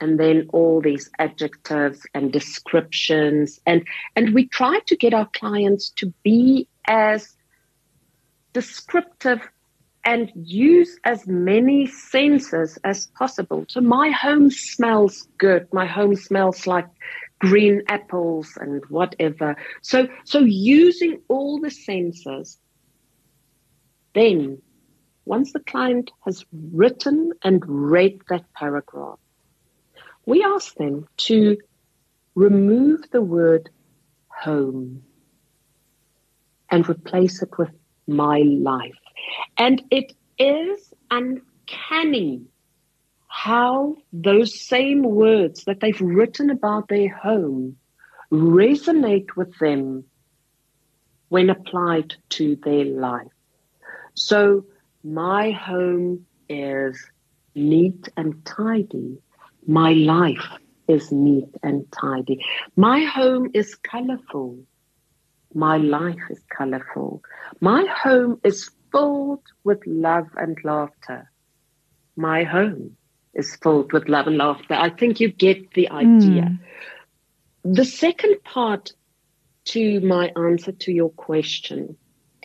and 0.00 0.18
then 0.18 0.48
all 0.52 0.80
these 0.80 1.10
adjectives 1.18 2.06
and 2.14 2.32
descriptions 2.32 3.60
and 3.66 3.86
and 4.16 4.32
we 4.32 4.46
try 4.46 4.78
to 4.86 4.96
get 4.96 5.12
our 5.12 5.28
clients 5.34 5.90
to 5.90 6.12
be 6.22 6.66
as 6.86 7.36
descriptive 8.52 9.40
and 10.04 10.32
use 10.34 10.98
as 11.04 11.26
many 11.26 11.86
senses 11.86 12.78
as 12.84 13.06
possible. 13.18 13.66
So 13.68 13.80
my 13.80 14.10
home 14.10 14.50
smells 14.50 15.28
good. 15.36 15.68
My 15.72 15.86
home 15.86 16.16
smells 16.16 16.66
like 16.66 16.88
green 17.40 17.82
apples 17.88 18.56
and 18.60 18.84
whatever. 18.88 19.56
So 19.82 20.08
so 20.24 20.38
using 20.40 21.20
all 21.28 21.58
the 21.58 21.70
senses, 21.70 22.58
then 24.14 24.62
once 25.24 25.52
the 25.52 25.60
client 25.60 26.10
has 26.24 26.44
written 26.72 27.32
and 27.42 27.62
read 27.66 28.20
that 28.28 28.44
paragraph, 28.54 29.18
we 30.26 30.44
ask 30.44 30.74
them 30.76 31.06
to 31.16 31.56
remove 32.34 33.10
the 33.10 33.22
word 33.22 33.70
home 34.28 35.02
and 36.70 36.88
replace 36.88 37.42
it 37.42 37.50
with 37.58 37.70
my 38.06 38.38
life. 38.38 38.98
And 39.56 39.82
it 39.90 40.12
is 40.38 40.92
uncanny 41.10 42.42
how 43.30 43.96
those 44.12 44.60
same 44.60 45.02
words 45.02 45.64
that 45.64 45.80
they've 45.80 46.00
written 46.00 46.50
about 46.50 46.88
their 46.88 47.08
home 47.08 47.76
resonate 48.30 49.36
with 49.36 49.56
them 49.58 50.04
when 51.28 51.48
applied 51.48 52.14
to 52.28 52.56
their 52.56 52.84
life. 52.84 53.32
So 54.14 54.66
my 55.02 55.52
home 55.52 56.26
is 56.48 56.98
neat 57.54 58.08
and 58.16 58.44
tidy 58.44 59.18
my 59.66 59.92
life 59.92 60.48
is 60.88 61.12
neat 61.12 61.48
and 61.62 61.84
tidy. 61.92 62.44
My 62.76 63.04
home 63.04 63.50
is 63.54 63.74
colorful. 63.74 64.58
My 65.54 65.76
life 65.76 66.22
is 66.30 66.40
colorful. 66.48 67.22
My 67.60 67.84
home 67.84 68.40
is 68.42 68.70
filled 68.90 69.44
with 69.62 69.80
love 69.86 70.28
and 70.36 70.56
laughter. 70.64 71.30
My 72.16 72.44
home 72.44 72.96
is 73.40 73.56
filled 73.56 73.92
with 73.92 74.08
love 74.08 74.26
and 74.26 74.38
laughter. 74.38 74.74
I 74.74 74.90
think 74.90 75.18
you 75.18 75.28
get 75.30 75.72
the 75.74 75.90
idea. 75.90 76.42
Mm. 76.42 76.58
The 77.64 77.84
second 77.84 78.42
part 78.44 78.92
to 79.66 80.00
my 80.00 80.32
answer 80.36 80.72
to 80.72 80.92
your 80.92 81.10
question 81.10 81.96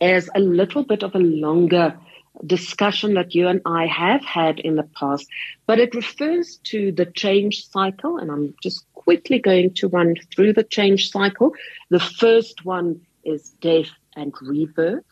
is 0.01 0.29
a 0.35 0.39
little 0.39 0.83
bit 0.83 1.03
of 1.03 1.15
a 1.15 1.19
longer 1.19 1.97
discussion 2.45 3.13
that 3.13 3.33
you 3.33 3.47
and 3.47 3.61
I 3.65 3.85
have 3.87 4.23
had 4.25 4.59
in 4.59 4.75
the 4.75 4.89
past, 4.99 5.27
but 5.67 5.79
it 5.79 5.95
refers 5.95 6.57
to 6.65 6.91
the 6.91 7.05
change 7.05 7.67
cycle. 7.69 8.17
And 8.17 8.29
I'm 8.29 8.55
just 8.61 8.85
quickly 8.93 9.39
going 9.39 9.73
to 9.75 9.87
run 9.87 10.15
through 10.33 10.53
the 10.53 10.63
change 10.63 11.11
cycle. 11.11 11.53
The 11.89 11.99
first 11.99 12.65
one 12.65 13.01
is 13.23 13.51
death 13.61 13.91
and 14.15 14.33
rebirth. 14.41 15.05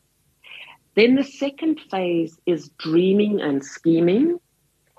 Then 0.95 1.15
the 1.15 1.23
second 1.23 1.79
phase 1.89 2.37
is 2.45 2.69
dreaming 2.77 3.41
and 3.41 3.63
scheming. 3.63 4.39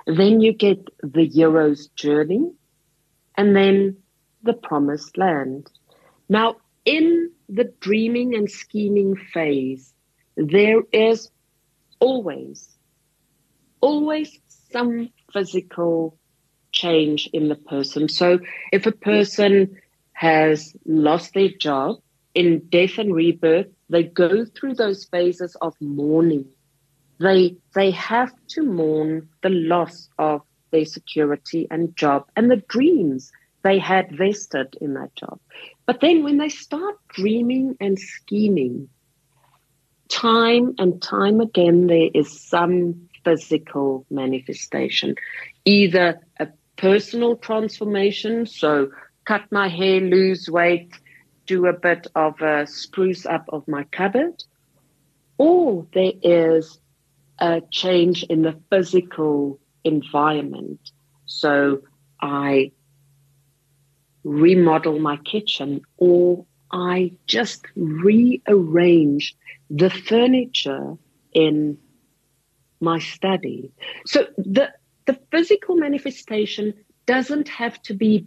Then 0.07 0.41
you 0.41 0.53
get 0.53 0.87
the 1.03 1.27
hero's 1.27 1.89
journey 1.89 2.53
and 3.37 3.57
then 3.57 3.97
the 4.43 4.53
promised 4.53 5.17
land. 5.17 5.71
Now, 6.29 6.57
in 6.85 7.31
the 7.49 7.73
dreaming 7.81 8.35
and 8.35 8.51
scheming 8.51 9.17
phase, 9.17 9.95
there 10.37 10.83
is 10.93 11.31
always, 12.01 12.69
always 13.81 14.39
some 14.73 15.11
physical 15.33 16.19
change 16.73 17.29
in 17.33 17.49
the 17.49 17.55
person. 17.55 18.09
So 18.09 18.41
if 18.73 18.87
a 18.87 18.93
person 18.93 19.77
has 20.13 20.75
lost 20.85 21.35
their 21.35 21.49
job 21.49 21.97
in 22.35 22.67
death 22.69 22.99
and 22.99 23.15
rebirth, 23.15 23.69
they 23.89 24.03
go 24.03 24.45
through 24.45 24.75
those 24.75 25.05
phases 25.05 25.57
of 25.61 25.75
mourning. 25.81 26.47
They 27.19 27.57
they 27.75 27.91
have 27.93 28.33
to 28.49 28.63
mourn 28.63 29.29
the 29.43 29.51
loss 29.51 30.09
of 30.19 30.43
their 30.71 30.85
security 30.85 31.67
and 31.71 31.97
job 31.97 32.27
and 32.37 32.51
the 32.51 32.63
dreams 32.69 33.31
they 33.63 33.79
had 33.79 34.17
vested 34.17 34.77
in 34.81 34.95
that 34.95 35.15
job. 35.15 35.39
But 35.87 36.01
then 36.01 36.23
when 36.23 36.39
they 36.39 36.49
start 36.49 36.97
dreaming 37.09 37.77
and 37.81 37.99
scheming, 37.99 38.89
time 40.09 40.75
and 40.79 41.01
time 41.01 41.41
again, 41.41 41.87
there 41.87 42.11
is 42.15 42.41
some 42.41 43.09
physical 43.25 44.05
manifestation, 44.11 45.15
either 45.65 46.21
a 46.39 46.49
personal 46.77 47.37
transformation, 47.37 48.47
so 48.47 48.91
cut 49.25 49.51
my 49.51 49.69
hair, 49.69 50.01
lose 50.01 50.51
weight, 50.51 50.93
do 51.47 51.67
a 51.67 51.73
bit 51.73 52.07
of 52.15 52.41
a 52.43 52.67
spruce 52.67 53.25
up 53.25 53.47
of 53.49 53.67
my 53.67 53.85
cupboard, 53.85 54.45
or 55.39 55.87
there 55.95 56.13
is 56.23 56.79
a 57.39 57.63
change 57.71 58.23
in 58.25 58.43
the 58.43 58.61
physical 58.71 59.59
environment. 59.85 60.81
So 61.27 61.83
I 62.21 62.73
remodel 64.23 64.99
my 64.99 65.17
kitchen 65.19 65.83
or 65.97 66.47
I 66.71 67.13
just 67.27 67.67
rearrange 67.77 69.37
the 69.71 69.91
furniture 69.91 70.95
in 71.33 71.79
my 72.81 72.99
study. 72.99 73.73
So 74.07 74.27
the 74.37 74.73
the 75.07 75.19
physical 75.31 75.77
manifestation 75.77 76.75
doesn't 77.07 77.49
have 77.49 77.81
to 77.83 77.95
be 77.95 78.27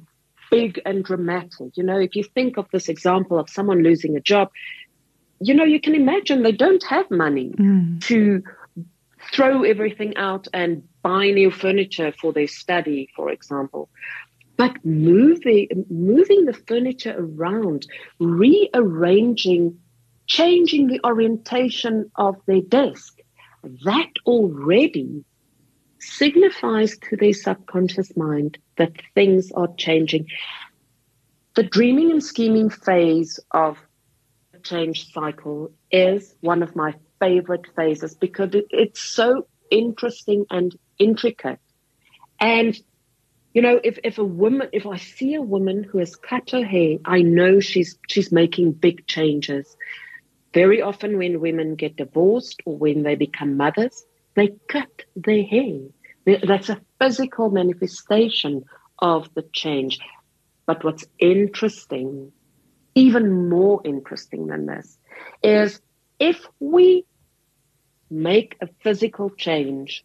big 0.51 0.79
and 0.85 1.03
dramatic. 1.03 1.75
You 1.75 1.83
know, 1.83 1.99
if 1.99 2.15
you 2.15 2.23
think 2.23 2.57
of 2.57 2.67
this 2.71 2.87
example 2.87 3.39
of 3.39 3.49
someone 3.49 3.81
losing 3.83 4.15
a 4.15 4.21
job, 4.21 4.49
you 5.39 5.53
know, 5.53 5.63
you 5.63 5.79
can 5.79 5.95
imagine 5.95 6.43
they 6.43 6.51
don't 6.51 6.83
have 6.83 7.09
money 7.11 7.51
mm. 7.57 8.01
to 8.05 8.43
throw 9.33 9.63
everything 9.63 10.15
out 10.17 10.47
and 10.53 10.83
buy 11.01 11.31
new 11.31 11.51
furniture 11.51 12.13
for 12.19 12.33
their 12.33 12.47
study, 12.47 13.09
for 13.15 13.29
example. 13.31 13.89
But 14.57 14.83
moving, 14.83 15.85
moving 15.89 16.45
the 16.45 16.53
furniture 16.53 17.15
around, 17.17 17.85
rearranging, 18.19 19.79
changing 20.25 20.87
the 20.87 20.99
orientation 21.05 22.11
of 22.15 22.35
their 22.47 22.61
desk, 22.61 23.19
that 23.85 24.09
already 24.25 25.23
signifies 25.99 26.97
to 27.09 27.17
their 27.17 27.33
subconscious 27.33 28.15
mind 28.15 28.57
that 28.77 28.93
things 29.13 29.51
are 29.51 29.69
changing. 29.77 30.27
The 31.55 31.63
dreaming 31.63 32.11
and 32.11 32.23
scheming 32.23 32.69
phase 32.69 33.39
of 33.51 33.77
a 34.53 34.59
change 34.59 35.11
cycle 35.11 35.71
is 35.91 36.35
one 36.41 36.63
of 36.63 36.75
my 36.75 36.93
favorite 37.19 37.67
phases 37.75 38.15
because 38.15 38.53
it, 38.53 38.65
it's 38.69 39.01
so 39.01 39.47
interesting 39.71 40.45
and 40.49 40.77
intricate. 40.99 41.59
And 42.39 42.77
you 43.53 43.63
know, 43.63 43.79
if, 43.83 43.97
if 44.03 44.19
a 44.19 44.23
woman, 44.23 44.69
if 44.71 44.85
I 44.85 44.97
see 44.97 45.33
a 45.33 45.41
woman 45.41 45.83
who 45.83 45.97
has 45.97 46.15
cut 46.15 46.51
her 46.51 46.63
hair, 46.63 46.97
I 47.05 47.23
know 47.23 47.59
she's 47.59 47.97
she's 48.07 48.31
making 48.31 48.73
big 48.73 49.07
changes. 49.07 49.75
Very 50.53 50.81
often, 50.81 51.17
when 51.17 51.39
women 51.39 51.75
get 51.75 51.95
divorced 51.95 52.61
or 52.65 52.77
when 52.77 53.01
they 53.03 53.15
become 53.15 53.57
mothers, 53.57 54.05
they 54.35 54.49
cut 54.69 55.03
their 55.15 55.43
hair. 55.43 55.79
That's 56.43 56.69
a 56.69 56.81
physical 56.99 57.49
manifestation 57.49 58.63
of 58.99 59.33
the 59.33 59.43
change. 59.53 59.99
But 60.67 60.83
what's 60.83 61.05
interesting, 61.17 62.31
even 62.93 63.49
more 63.49 63.81
interesting 63.85 64.47
than 64.47 64.67
this, 64.67 64.99
is 65.41 65.81
if 66.19 66.45
we 66.59 67.05
make 68.09 68.55
a 68.61 68.67
physical 68.81 69.29
change 69.29 70.03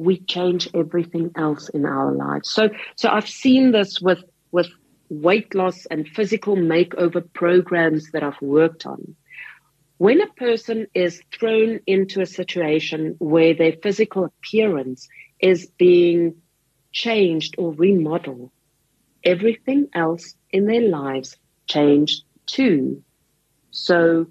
we 0.00 0.18
change 0.18 0.66
everything 0.72 1.30
else 1.36 1.68
in 1.68 1.84
our 1.84 2.10
lives. 2.10 2.50
So, 2.50 2.70
so 2.96 3.10
I've 3.10 3.28
seen 3.28 3.72
this 3.72 4.00
with, 4.00 4.24
with 4.50 4.68
weight 5.10 5.54
loss 5.54 5.84
and 5.90 6.08
physical 6.08 6.56
makeover 6.56 7.22
programs 7.34 8.10
that 8.12 8.22
I've 8.22 8.40
worked 8.40 8.86
on. 8.86 9.14
When 9.98 10.22
a 10.22 10.26
person 10.28 10.86
is 10.94 11.20
thrown 11.38 11.80
into 11.86 12.22
a 12.22 12.26
situation 12.26 13.16
where 13.18 13.52
their 13.52 13.74
physical 13.82 14.24
appearance 14.24 15.06
is 15.38 15.66
being 15.76 16.36
changed 16.92 17.56
or 17.58 17.74
remodeled, 17.74 18.50
everything 19.22 19.88
else 19.92 20.34
in 20.50 20.64
their 20.64 20.88
lives 20.88 21.36
changed 21.66 22.24
too. 22.46 23.02
So, 23.70 24.28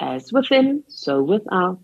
as 0.00 0.32
within, 0.32 0.82
so 0.88 1.22
without. 1.22 1.80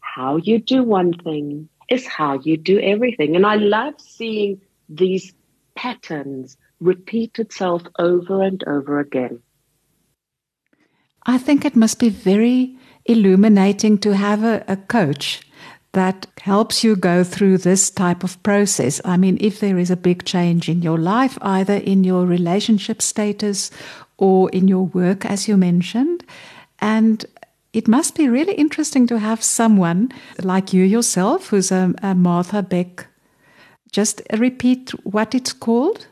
How 0.00 0.36
you 0.36 0.58
do 0.58 0.82
one 0.82 1.12
thing 1.12 1.68
is 1.88 2.06
how 2.06 2.38
you 2.40 2.56
do 2.56 2.78
everything. 2.80 3.36
And 3.36 3.44
I 3.44 3.56
love 3.56 3.94
seeing 4.00 4.60
these 4.88 5.32
patterns 5.74 6.56
repeat 6.80 7.38
itself 7.38 7.82
over 7.98 8.42
and 8.42 8.62
over 8.66 9.00
again. 9.00 9.40
I 11.26 11.38
think 11.38 11.64
it 11.64 11.76
must 11.76 11.98
be 11.98 12.10
very 12.10 12.76
illuminating 13.06 13.98
to 13.98 14.14
have 14.14 14.44
a, 14.44 14.64
a, 14.68 14.76
coach 14.76 15.42
that 15.92 16.26
helps 16.40 16.82
you 16.84 16.96
go 16.96 17.24
through 17.24 17.58
this 17.58 17.90
type 17.90 18.24
of 18.24 18.42
process. 18.42 19.00
I 19.04 19.16
mean, 19.16 19.38
if 19.40 19.60
there 19.60 19.78
is 19.78 19.90
a 19.90 19.96
big 19.96 20.24
change 20.24 20.68
in 20.68 20.82
your 20.82 20.98
life, 20.98 21.38
either 21.40 21.74
in 21.74 22.04
your 22.04 22.26
relationship 22.26 23.00
status 23.00 23.70
or 24.18 24.50
in 24.50 24.68
your 24.68 24.86
work, 24.86 25.24
as 25.24 25.48
you 25.48 25.56
mentioned, 25.56 26.24
and 26.84 27.24
it 27.72 27.88
must 27.88 28.14
be 28.14 28.28
really 28.28 28.52
interesting 28.52 29.06
to 29.06 29.18
have 29.18 29.42
someone 29.42 30.12
like 30.42 30.74
you 30.74 30.84
yourself, 30.84 31.48
who's 31.48 31.72
a, 31.72 31.94
a 32.02 32.14
Martha 32.14 32.62
Beck. 32.62 33.06
Just 33.90 34.20
repeat 34.38 34.90
what 35.04 35.34
it's 35.34 35.54
called. 35.54 36.06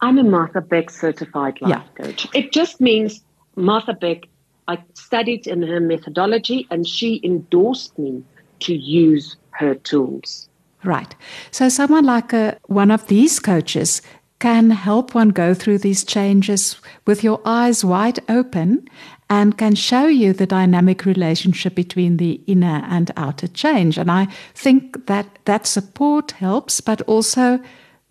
I'm 0.00 0.18
a 0.18 0.24
Martha 0.24 0.60
Beck 0.60 0.90
certified 0.90 1.60
life 1.60 1.70
yeah. 1.70 2.04
coach. 2.04 2.26
It 2.34 2.52
just 2.52 2.80
means 2.80 3.22
Martha 3.54 3.92
Beck. 3.94 4.26
I 4.66 4.78
studied 4.94 5.46
in 5.46 5.62
her 5.62 5.78
methodology, 5.78 6.66
and 6.70 6.86
she 6.86 7.20
endorsed 7.22 7.96
me 7.98 8.24
to 8.60 8.74
use 8.74 9.36
her 9.50 9.76
tools. 9.76 10.48
Right. 10.82 11.14
So, 11.52 11.68
someone 11.68 12.04
like 12.04 12.32
a, 12.32 12.58
one 12.66 12.90
of 12.90 13.06
these 13.06 13.38
coaches 13.38 14.02
can 14.40 14.70
help 14.70 15.14
one 15.14 15.28
go 15.28 15.54
through 15.54 15.78
these 15.78 16.02
changes 16.02 16.80
with 17.06 17.22
your 17.22 17.40
eyes 17.44 17.84
wide 17.84 18.18
open 18.28 18.88
and 19.30 19.56
can 19.56 19.76
show 19.76 20.06
you 20.06 20.32
the 20.32 20.46
dynamic 20.46 21.04
relationship 21.04 21.76
between 21.76 22.16
the 22.16 22.40
inner 22.48 22.84
and 22.90 23.12
outer 23.16 23.46
change. 23.46 23.96
And 23.96 24.10
I 24.10 24.26
think 24.54 25.06
that 25.06 25.38
that 25.44 25.68
support 25.68 26.32
helps, 26.32 26.80
but 26.80 27.00
also 27.02 27.60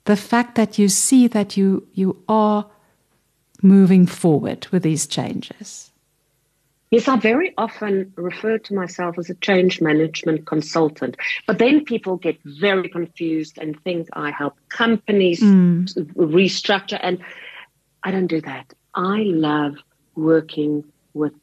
the 0.06 0.16
fact 0.16 0.56
that 0.56 0.80
you 0.80 0.88
see 0.88 1.28
that 1.28 1.58
you, 1.58 1.86
you 1.94 2.24
are 2.30 2.66
moving 3.62 4.06
forward 4.08 4.66
with 4.72 4.84
these 4.84 5.06
changes. 5.06 5.92
Yes, 6.90 7.08
I 7.08 7.18
very 7.18 7.54
often 7.58 8.12
refer 8.16 8.58
to 8.58 8.74
myself 8.74 9.20
as 9.20 9.30
a 9.30 9.36
change 9.36 9.80
management 9.80 10.48
consultant, 10.48 11.18
but 11.46 11.60
then 11.60 11.84
people 11.84 12.18
get 12.18 12.40
very 12.44 12.90
confused 12.90 13.60
and 13.60 13.80
think 13.84 14.08
I 14.14 14.32
help 14.32 14.56
companies 14.70 15.42
mm. 15.42 15.88
restructure, 16.16 17.00
and 17.04 17.20
I 18.04 18.10
don't 18.10 18.26
do 18.26 18.42
that. 18.42 18.74
I 18.96 19.18
love 19.26 19.76
working 20.16 20.84
with 21.14 21.34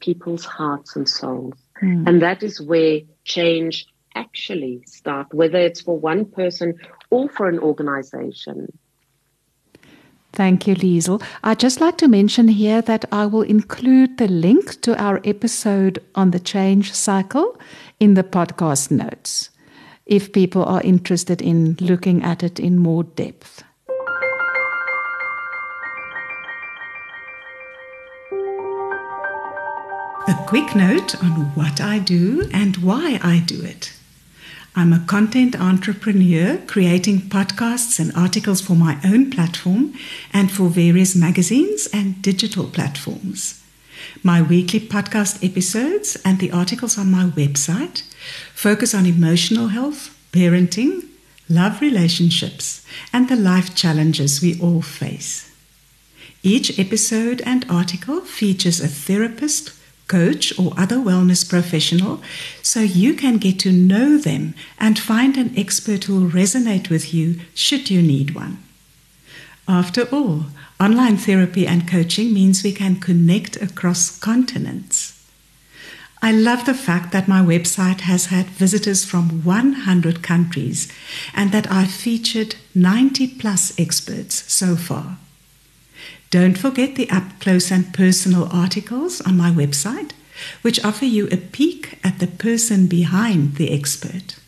people's 0.00 0.44
hearts 0.44 0.96
and 0.96 1.08
souls. 1.08 1.54
Mm. 1.82 2.06
And 2.06 2.22
that 2.22 2.42
is 2.42 2.60
where 2.60 3.00
change 3.24 3.86
actually 4.14 4.82
starts, 4.86 5.32
whether 5.32 5.58
it's 5.58 5.80
for 5.80 5.98
one 5.98 6.24
person 6.24 6.74
or 7.10 7.28
for 7.28 7.48
an 7.48 7.58
organization. 7.58 8.78
Thank 10.32 10.66
you, 10.66 10.74
Liezl. 10.76 11.22
I'd 11.42 11.58
just 11.58 11.80
like 11.80 11.98
to 11.98 12.08
mention 12.08 12.48
here 12.48 12.82
that 12.82 13.04
I 13.10 13.26
will 13.26 13.42
include 13.42 14.18
the 14.18 14.28
link 14.28 14.80
to 14.82 15.00
our 15.02 15.20
episode 15.24 15.98
on 16.14 16.30
the 16.30 16.38
change 16.38 16.92
cycle 16.92 17.58
in 17.98 18.14
the 18.14 18.22
podcast 18.22 18.90
notes 18.90 19.50
if 20.06 20.32
people 20.32 20.64
are 20.64 20.82
interested 20.82 21.42
in 21.42 21.76
looking 21.80 22.22
at 22.22 22.42
it 22.42 22.58
in 22.60 22.76
more 22.78 23.04
depth. 23.04 23.64
Quick 30.50 30.74
note 30.74 31.14
on 31.22 31.30
what 31.54 31.80
I 31.80 32.00
do 32.00 32.50
and 32.52 32.76
why 32.78 33.20
I 33.22 33.38
do 33.38 33.62
it. 33.62 33.92
I'm 34.74 34.92
a 34.92 34.98
content 35.06 35.54
entrepreneur 35.54 36.58
creating 36.66 37.20
podcasts 37.20 38.00
and 38.00 38.12
articles 38.16 38.60
for 38.60 38.74
my 38.74 38.98
own 39.04 39.30
platform 39.30 39.94
and 40.32 40.50
for 40.50 40.68
various 40.68 41.14
magazines 41.14 41.88
and 41.92 42.20
digital 42.20 42.66
platforms. 42.66 43.62
My 44.24 44.42
weekly 44.42 44.80
podcast 44.80 45.48
episodes 45.48 46.16
and 46.24 46.40
the 46.40 46.50
articles 46.50 46.98
on 46.98 47.12
my 47.12 47.26
website 47.26 48.02
focus 48.52 48.92
on 48.92 49.06
emotional 49.06 49.68
health, 49.68 50.18
parenting, 50.32 51.04
love 51.48 51.80
relationships, 51.80 52.84
and 53.12 53.28
the 53.28 53.36
life 53.36 53.76
challenges 53.76 54.42
we 54.42 54.60
all 54.60 54.82
face. 54.82 55.48
Each 56.42 56.76
episode 56.76 57.40
and 57.42 57.64
article 57.70 58.22
features 58.22 58.80
a 58.80 58.88
therapist 58.88 59.76
coach, 60.10 60.58
or 60.58 60.72
other 60.76 60.96
wellness 60.96 61.48
professional 61.48 62.20
so 62.62 62.80
you 62.80 63.14
can 63.14 63.38
get 63.38 63.60
to 63.60 63.70
know 63.70 64.18
them 64.18 64.54
and 64.78 64.98
find 64.98 65.36
an 65.36 65.52
expert 65.56 66.04
who 66.04 66.14
will 66.20 66.30
resonate 66.30 66.90
with 66.90 67.14
you 67.14 67.40
should 67.54 67.88
you 67.88 68.02
need 68.02 68.34
one. 68.34 68.58
After 69.68 70.02
all, 70.10 70.46
online 70.80 71.16
therapy 71.16 71.64
and 71.64 71.88
coaching 71.88 72.34
means 72.34 72.64
we 72.64 72.72
can 72.72 72.96
connect 72.96 73.54
across 73.62 74.18
continents. 74.18 75.16
I 76.22 76.32
love 76.32 76.66
the 76.66 76.74
fact 76.74 77.12
that 77.12 77.28
my 77.28 77.40
website 77.40 78.00
has 78.00 78.26
had 78.26 78.46
visitors 78.46 79.04
from 79.04 79.42
100 79.44 80.22
countries 80.22 80.92
and 81.34 81.52
that 81.52 81.70
I've 81.70 81.92
featured 81.92 82.56
90 82.74 83.38
plus 83.38 83.78
experts 83.78 84.52
so 84.52 84.76
far. 84.76 85.18
Don't 86.30 86.56
forget 86.56 86.94
the 86.94 87.10
up 87.10 87.40
close 87.40 87.72
and 87.72 87.92
personal 87.92 88.48
articles 88.52 89.20
on 89.20 89.36
my 89.36 89.50
website, 89.50 90.12
which 90.62 90.82
offer 90.84 91.04
you 91.04 91.26
a 91.26 91.36
peek 91.36 91.98
at 92.04 92.20
the 92.20 92.28
person 92.28 92.86
behind 92.86 93.56
the 93.56 93.72
expert. 93.72 94.38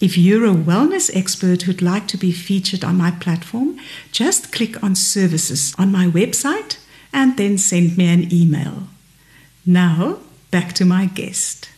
If 0.00 0.18
you're 0.18 0.46
a 0.46 0.54
wellness 0.54 1.14
expert 1.14 1.62
who'd 1.62 1.82
like 1.82 2.08
to 2.08 2.16
be 2.16 2.32
featured 2.32 2.82
on 2.82 2.96
my 2.96 3.12
platform, 3.12 3.78
just 4.10 4.50
click 4.50 4.82
on 4.82 4.96
services 4.96 5.72
on 5.78 5.92
my 5.92 6.06
website 6.06 6.78
and 7.12 7.36
then 7.36 7.56
send 7.56 7.96
me 7.96 8.08
an 8.08 8.32
email. 8.32 8.88
Now, 9.64 10.18
back 10.50 10.72
to 10.74 10.84
my 10.84 11.06
guest. 11.06 11.68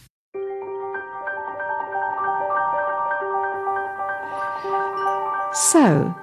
So, 5.52 6.14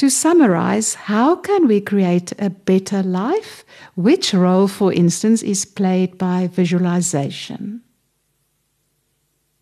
to 0.00 0.08
summarize, 0.08 0.94
how 0.94 1.36
can 1.36 1.68
we 1.68 1.78
create 1.78 2.32
a 2.38 2.48
better 2.48 3.02
life? 3.02 3.66
Which 3.96 4.32
role, 4.32 4.66
for 4.66 4.90
instance, 4.94 5.42
is 5.42 5.66
played 5.66 6.16
by 6.16 6.46
visualization? 6.46 7.82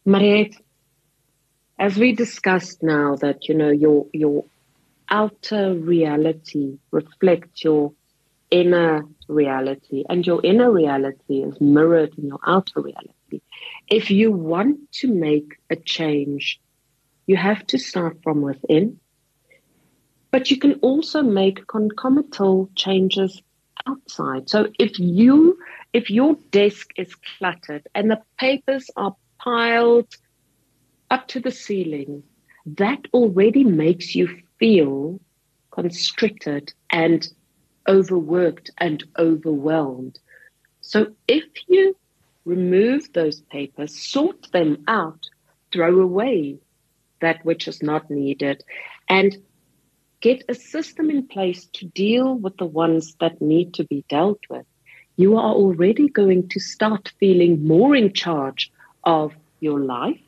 Mariette, 0.05 0.55
as 1.81 1.97
we 1.97 2.13
discussed 2.13 2.85
now 2.85 3.17
that 3.17 3.49
you 3.49 3.55
know 3.57 3.71
your 3.71 4.07
your 4.13 4.45
outer 5.09 5.75
reality 5.75 6.79
reflects 6.93 7.65
your 7.65 7.93
inner 8.53 9.03
reality, 9.27 10.05
and 10.09 10.25
your 10.25 10.41
inner 10.45 10.71
reality 10.71 11.43
is 11.43 11.61
mirrored 11.61 12.17
in 12.17 12.29
your 12.29 12.41
outer 12.47 12.81
reality. 12.81 13.41
If 13.91 14.09
you 14.09 14.31
want 14.31 14.93
to 15.01 15.13
make 15.13 15.57
a 15.69 15.75
change, 15.75 16.61
you 17.27 17.37
have 17.37 17.67
to 17.67 17.77
start 17.77 18.23
from 18.23 18.41
within. 18.41 19.01
But 20.31 20.51
you 20.51 20.59
can 20.59 20.75
also 20.81 21.23
make 21.23 21.67
concomitant 21.67 22.75
changes 22.77 23.43
outside. 23.87 24.49
So 24.49 24.69
if 24.79 24.99
you 24.99 25.59
if 25.93 26.11
your 26.11 26.37
desk 26.51 26.91
is 26.97 27.15
cluttered 27.15 27.87
and 27.95 28.11
the 28.11 28.23
papers 28.39 28.91
are 28.97 29.17
piled 29.39 30.13
up 31.11 31.27
to 31.29 31.41
the 31.41 31.51
ceiling, 31.51 32.23
that 32.67 33.07
already 33.15 33.65
makes 33.65 34.15
you 34.15 34.29
feel 34.59 35.21
constricted 35.71 36.73
and 36.91 37.27
overworked 37.89 38.71
and 38.79 39.03
overwhelmed. 39.19 40.19
So 40.81 41.15
if 41.27 41.45
you 41.69 41.97
remove 42.45 43.13
those 43.13 43.41
papers, 43.41 43.97
sort 43.97 44.51
them 44.53 44.85
out, 44.89 45.29
throw 45.73 46.01
away 46.01 46.59
that 47.21 47.45
which 47.45 47.67
is 47.69 47.83
not 47.83 48.11
needed, 48.11 48.63
and 49.09 49.37
get 50.21 50.45
a 50.49 50.55
system 50.55 51.11
in 51.11 51.27
place 51.27 51.67
to 51.75 51.87
deal 51.87 52.35
with 52.35 52.57
the 52.57 52.67
ones 52.67 53.15
that 53.21 53.41
need 53.41 53.75
to 53.75 53.85
be 53.85 54.05
dealt 54.09 54.41
with, 54.51 54.67
you 55.17 55.37
are 55.37 55.53
already 55.53 56.09
going 56.09 56.49
to 56.49 56.61
start 56.61 57.13
feeling 57.21 57.67
more 57.67 57.95
in 57.95 58.13
charge 58.13 58.71
of 59.05 59.35
your 59.61 59.81
life 59.81 60.21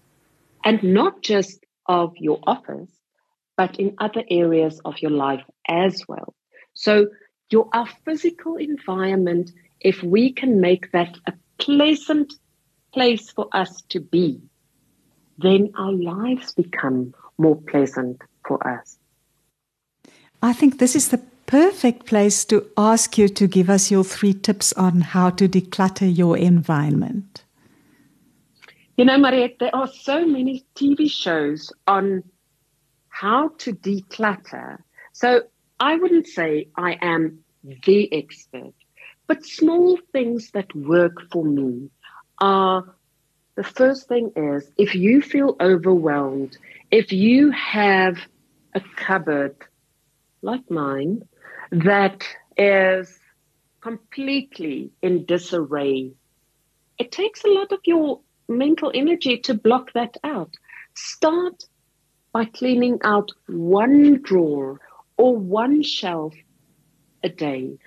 and 0.64 0.83
not 0.83 1.22
just 1.22 1.64
of 1.87 2.16
your 2.16 2.38
office, 2.46 2.90
but 3.57 3.79
in 3.79 3.94
other 3.98 4.22
areas 4.31 4.81
of 4.85 4.98
your 5.00 5.11
life 5.11 5.44
as 5.68 6.05
well. 6.09 6.35
So 6.74 7.09
your 7.50 7.68
our 7.72 7.88
physical 8.05 8.57
environment, 8.57 9.50
if 9.81 10.03
we 10.03 10.33
can 10.33 10.61
make 10.61 10.92
that 10.92 11.16
a 11.26 11.33
pleasant 11.59 12.33
place 12.92 13.31
for 13.31 13.48
us 13.53 13.83
to 13.90 14.00
be, 14.00 14.40
then 15.38 15.72
our 15.76 15.92
lives 15.92 16.55
become 16.55 17.14
more 17.38 17.57
pleasant 17.57 18.22
for 18.46 18.66
us. 18.66 19.00
I 20.42 20.55
think 20.55 20.79
this 20.79 20.96
is 20.96 21.09
the 21.09 21.20
perfect 21.46 22.07
place 22.07 22.44
to 22.46 22.64
ask 22.76 23.18
you 23.18 23.29
to 23.29 23.46
give 23.46 23.68
us 23.68 23.90
your 23.90 24.05
three 24.05 24.33
tips 24.33 24.72
on 24.72 25.00
how 25.00 25.31
to 25.31 25.48
declutter 25.48 26.16
your 26.16 26.37
environment. 26.37 27.44
You 28.96 29.05
know, 29.05 29.18
Mariette, 29.18 29.59
there 29.59 29.74
are 29.74 29.88
so 29.88 30.24
many 30.26 30.64
TV 30.74 31.11
shows 31.11 31.72
on 31.87 32.22
how 33.09 33.48
to 33.59 33.72
declutter. 33.72 34.79
So 35.12 35.42
I 35.79 35.96
wouldn't 35.96 36.26
say 36.26 36.68
I 36.76 36.98
am 37.03 37.40
the 37.85 38.11
expert, 38.12 38.74
but 39.26 39.44
small 39.44 39.98
things 40.12 40.50
that 40.53 40.74
work 40.74 41.31
for 41.31 41.44
me 41.44 41.90
are 42.40 42.94
the 43.57 43.64
first 43.64 44.09
thing 44.09 44.33
is 44.37 44.70
if 44.79 44.94
you 44.94 45.20
feel 45.20 45.57
overwhelmed, 45.61 46.57
if 46.90 47.12
you 47.12 47.50
have 47.50 48.16
a 48.74 48.81
cupboard 48.96 49.57
like 50.42 50.70
mine 50.70 51.22
that 51.70 52.24
is 52.57 53.18
completely 53.81 54.90
in 55.03 55.24
disarray, 55.24 56.12
it 56.98 57.12
takes 57.12 57.44
a 57.44 57.48
lot 57.48 57.72
of 57.72 57.81
your 57.85 58.20
mental 58.48 58.90
energy 58.94 59.38
to 59.38 59.55
block 59.55 59.92
that 59.94 60.16
out. 60.24 60.55
Start 60.94 61.64
by 62.33 62.44
cleaning 62.44 62.98
out 63.05 63.31
one 63.48 64.20
drawer 64.22 64.81
or 65.16 65.37
one 65.37 65.83
shelf 65.83 66.35
a 67.22 67.29
day. 67.29 67.79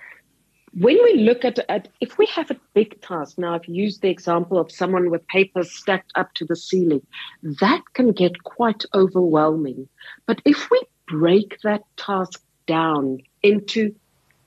When 0.76 0.98
we 1.04 1.14
look 1.14 1.44
at, 1.44 1.58
at 1.68 1.88
if 2.00 2.18
we 2.18 2.26
have 2.26 2.50
a 2.50 2.60
big 2.74 3.00
task, 3.00 3.38
now 3.38 3.54
I've 3.54 3.64
used 3.66 4.02
the 4.02 4.10
example 4.10 4.58
of 4.58 4.72
someone 4.72 5.08
with 5.08 5.26
papers 5.28 5.70
stacked 5.72 6.10
up 6.16 6.34
to 6.34 6.44
the 6.44 6.56
ceiling, 6.56 7.06
that 7.42 7.82
can 7.92 8.10
get 8.10 8.42
quite 8.42 8.84
overwhelming. 8.92 9.88
But 10.26 10.42
if 10.44 10.68
we 10.70 10.82
break 11.06 11.58
that 11.62 11.82
task 11.96 12.42
down 12.66 13.18
into 13.42 13.94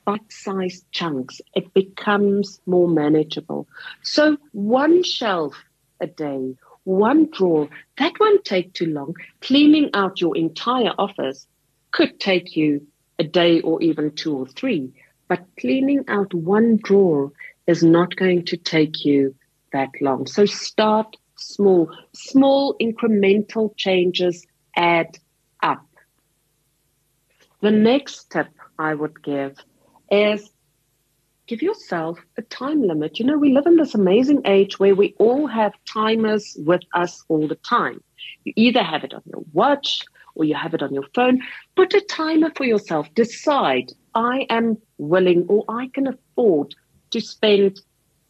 bite 0.06 0.32
sized 0.32 0.86
chunks, 0.92 1.42
it 1.54 1.74
becomes 1.74 2.62
more 2.66 2.88
manageable. 2.88 3.68
So 4.04 4.38
one 4.54 5.04
shelf 5.04 5.56
a 6.00 6.08
day, 6.08 6.56
one 6.86 7.30
drawer, 7.32 7.68
that 7.98 8.14
won't 8.20 8.46
take 8.46 8.74
too 8.74 8.86
long. 8.86 9.16
Cleaning 9.42 9.90
out 9.94 10.22
your 10.22 10.36
entire 10.38 10.94
office 10.98 11.46
could 11.92 12.20
take 12.20 12.56
you 12.56 12.88
a 13.20 13.24
day 13.24 13.60
or 13.62 13.82
even 13.82 14.12
two 14.12 14.36
or 14.38 14.48
three. 14.48 14.92
But 15.28 15.46
cleaning 15.60 16.06
out 16.08 16.34
one 16.34 16.78
drawer 16.78 17.32
is 17.68 17.84
not 17.84 18.16
going 18.16 18.46
to 18.46 18.58
take 18.58 19.04
you 19.04 19.36
that 19.74 19.90
long. 20.00 20.26
So 20.26 20.46
start 20.46 21.18
small. 21.36 21.92
Small 22.14 22.76
incremental 22.82 23.76
changes 23.76 24.46
add. 24.76 25.18
The 27.62 27.72
next 27.72 28.30
tip 28.32 28.50
I 28.78 28.94
would 28.94 29.24
give 29.24 29.58
is 30.12 30.50
give 31.48 31.62
yourself 31.62 32.20
a 32.38 32.42
time 32.44 32.82
limit. 32.84 33.20
You 33.20 33.26
know, 33.26 33.38
we 33.38 33.52
live 33.52 33.66
in 33.66 33.78
this 33.78 33.96
amazing 33.96 34.42
age 34.46 34.80
where 34.80 34.94
we 34.94 35.16
all 35.18 35.48
have 35.48 35.74
timers 35.92 36.56
with 36.60 36.82
us 36.94 37.24
all 37.30 37.48
the 37.48 37.56
time. 37.56 38.04
You 38.44 38.54
either 38.56 38.84
have 38.84 39.04
it 39.04 39.14
on 39.14 39.24
your 39.26 39.44
watch 39.54 40.04
or 40.36 40.46
you 40.46 40.54
have 40.54 40.74
it 40.76 40.84
on 40.84 40.94
your 40.94 41.08
phone. 41.16 41.42
Put 41.76 41.94
a 41.96 42.02
timer 42.02 42.52
for 42.56 42.66
yourself. 42.66 43.08
Decide, 43.16 43.92
I 44.14 44.46
am 44.50 44.78
willing 44.98 45.46
or 45.48 45.66
I 45.68 45.90
can 45.94 46.08
afford 46.08 46.76
to 47.12 47.22
spend 47.22 47.80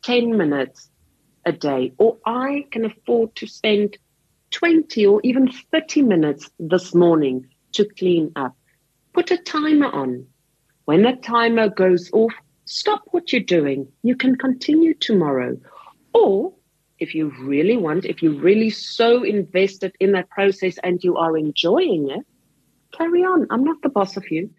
10 0.04 0.38
minutes 0.38 0.90
a 1.46 1.52
day, 1.52 1.94
or 1.98 2.18
I 2.26 2.66
can 2.72 2.86
afford 2.86 3.36
to 3.38 3.48
spend 3.48 3.98
20 4.52 5.06
or 5.06 5.20
even 5.24 5.52
30 5.72 6.04
minutes 6.04 6.50
this 6.60 6.94
morning 6.94 7.48
to 7.74 7.86
clean 7.98 8.32
up. 8.36 8.56
Put 9.18 9.32
a 9.32 9.38
timer 9.38 9.88
on. 9.88 10.28
When 10.86 11.02
the 11.02 11.14
timer 11.14 11.70
goes 11.70 12.12
off, 12.14 12.34
stop 12.66 13.02
what 13.10 13.34
you're 13.34 13.42
doing. 13.42 13.88
You 14.04 14.16
can 14.16 14.36
continue 14.36 14.94
tomorrow. 14.94 15.58
Or 16.14 16.54
if 17.00 17.16
you 17.16 17.34
really 17.40 17.78
want, 17.78 18.06
if 18.06 18.22
you're 18.22 18.40
really 18.40 18.70
so 18.70 19.24
invested 19.24 19.96
in 20.00 20.12
that 20.12 20.30
process 20.30 20.78
and 20.84 21.04
you 21.04 21.18
are 21.18 21.36
enjoying 21.36 22.12
it, 22.12 22.28
carry 22.96 23.24
on. 23.24 23.48
I'm 23.50 23.64
not 23.64 23.82
the 23.82 23.90
boss 23.90 24.18
of 24.18 24.30
you. 24.30 24.52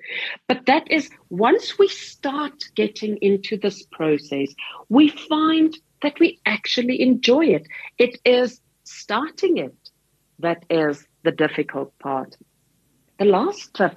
But 0.48 0.66
that 0.66 0.90
is 0.90 1.08
once 1.30 1.78
we 1.78 1.86
start 1.86 2.64
getting 2.74 3.16
into 3.18 3.56
this 3.56 3.84
process, 3.92 4.52
we 4.88 5.10
find 5.10 5.72
that 6.02 6.18
we 6.18 6.40
actually 6.46 7.00
enjoy 7.00 7.44
it. 7.44 7.68
It 7.96 8.18
is 8.24 8.60
starting 8.82 9.58
it 9.58 9.76
that 10.40 10.64
is 10.68 11.06
the 11.22 11.30
difficult 11.30 11.96
part. 12.00 12.36
The 13.20 13.24
last 13.24 13.72
tip 13.74 13.94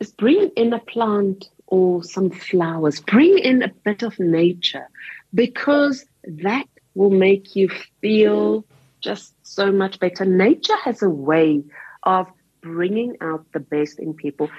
is 0.00 0.12
bring 0.12 0.50
in 0.56 0.72
a 0.72 0.78
plant 0.80 1.48
or 1.66 2.02
some 2.02 2.30
flowers, 2.30 3.00
bring 3.00 3.38
in 3.38 3.62
a 3.62 3.72
bit 3.84 4.02
of 4.02 4.18
nature 4.18 4.88
because 5.34 6.04
that 6.24 6.66
will 6.94 7.10
make 7.10 7.54
you 7.54 7.68
feel 8.00 8.64
just 9.00 9.34
so 9.42 9.70
much 9.70 9.98
better. 10.00 10.24
Nature 10.24 10.76
has 10.82 11.02
a 11.02 11.08
way 11.08 11.62
of 12.02 12.26
bringing 12.60 13.16
out 13.20 13.46
the 13.52 13.60
best 13.60 13.98
in 13.98 14.14
people. 14.14 14.50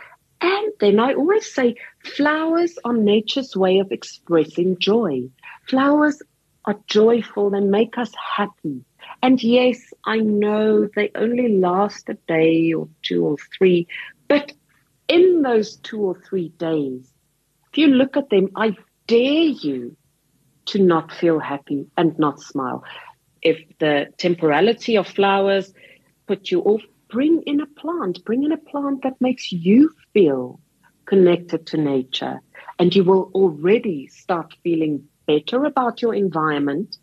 And 0.41 0.71
then 0.79 0.99
I 0.99 1.13
always 1.13 1.53
say 1.53 1.75
flowers 2.03 2.77
are 2.83 2.93
nature's 2.93 3.55
way 3.55 3.79
of 3.79 3.91
expressing 3.91 4.79
joy. 4.79 5.23
Flowers 5.67 6.21
are 6.65 6.79
joyful, 6.87 7.49
they 7.49 7.59
make 7.59 7.97
us 7.97 8.11
happy. 8.35 8.83
And 9.21 9.41
yes, 9.43 9.93
I 10.05 10.17
know 10.17 10.87
they 10.95 11.11
only 11.15 11.57
last 11.57 12.09
a 12.09 12.15
day 12.27 12.73
or 12.73 12.87
two 13.03 13.25
or 13.25 13.37
three, 13.57 13.87
but 14.27 14.53
in 15.11 15.41
those 15.41 15.75
two 15.77 15.99
or 15.99 16.15
three 16.27 16.49
days, 16.57 17.11
if 17.71 17.77
you 17.77 17.87
look 17.87 18.15
at 18.15 18.29
them, 18.29 18.47
I 18.55 18.77
dare 19.07 19.51
you 19.67 19.97
to 20.67 20.79
not 20.79 21.11
feel 21.11 21.39
happy 21.39 21.87
and 21.97 22.17
not 22.17 22.39
smile. 22.39 22.83
If 23.41 23.57
the 23.79 24.07
temporality 24.17 24.95
of 24.95 25.07
flowers 25.07 25.73
put 26.27 26.49
you 26.49 26.61
off, 26.61 26.81
bring 27.09 27.41
in 27.45 27.59
a 27.59 27.65
plant, 27.65 28.23
bring 28.23 28.43
in 28.43 28.53
a 28.53 28.57
plant 28.71 29.03
that 29.03 29.19
makes 29.19 29.51
you 29.51 29.91
feel 30.13 30.61
connected 31.05 31.67
to 31.67 31.77
nature. 31.77 32.39
And 32.79 32.95
you 32.95 33.03
will 33.03 33.31
already 33.33 34.07
start 34.07 34.53
feeling 34.63 35.03
better 35.27 35.65
about 35.65 36.01
your 36.01 36.13
environment 36.13 36.97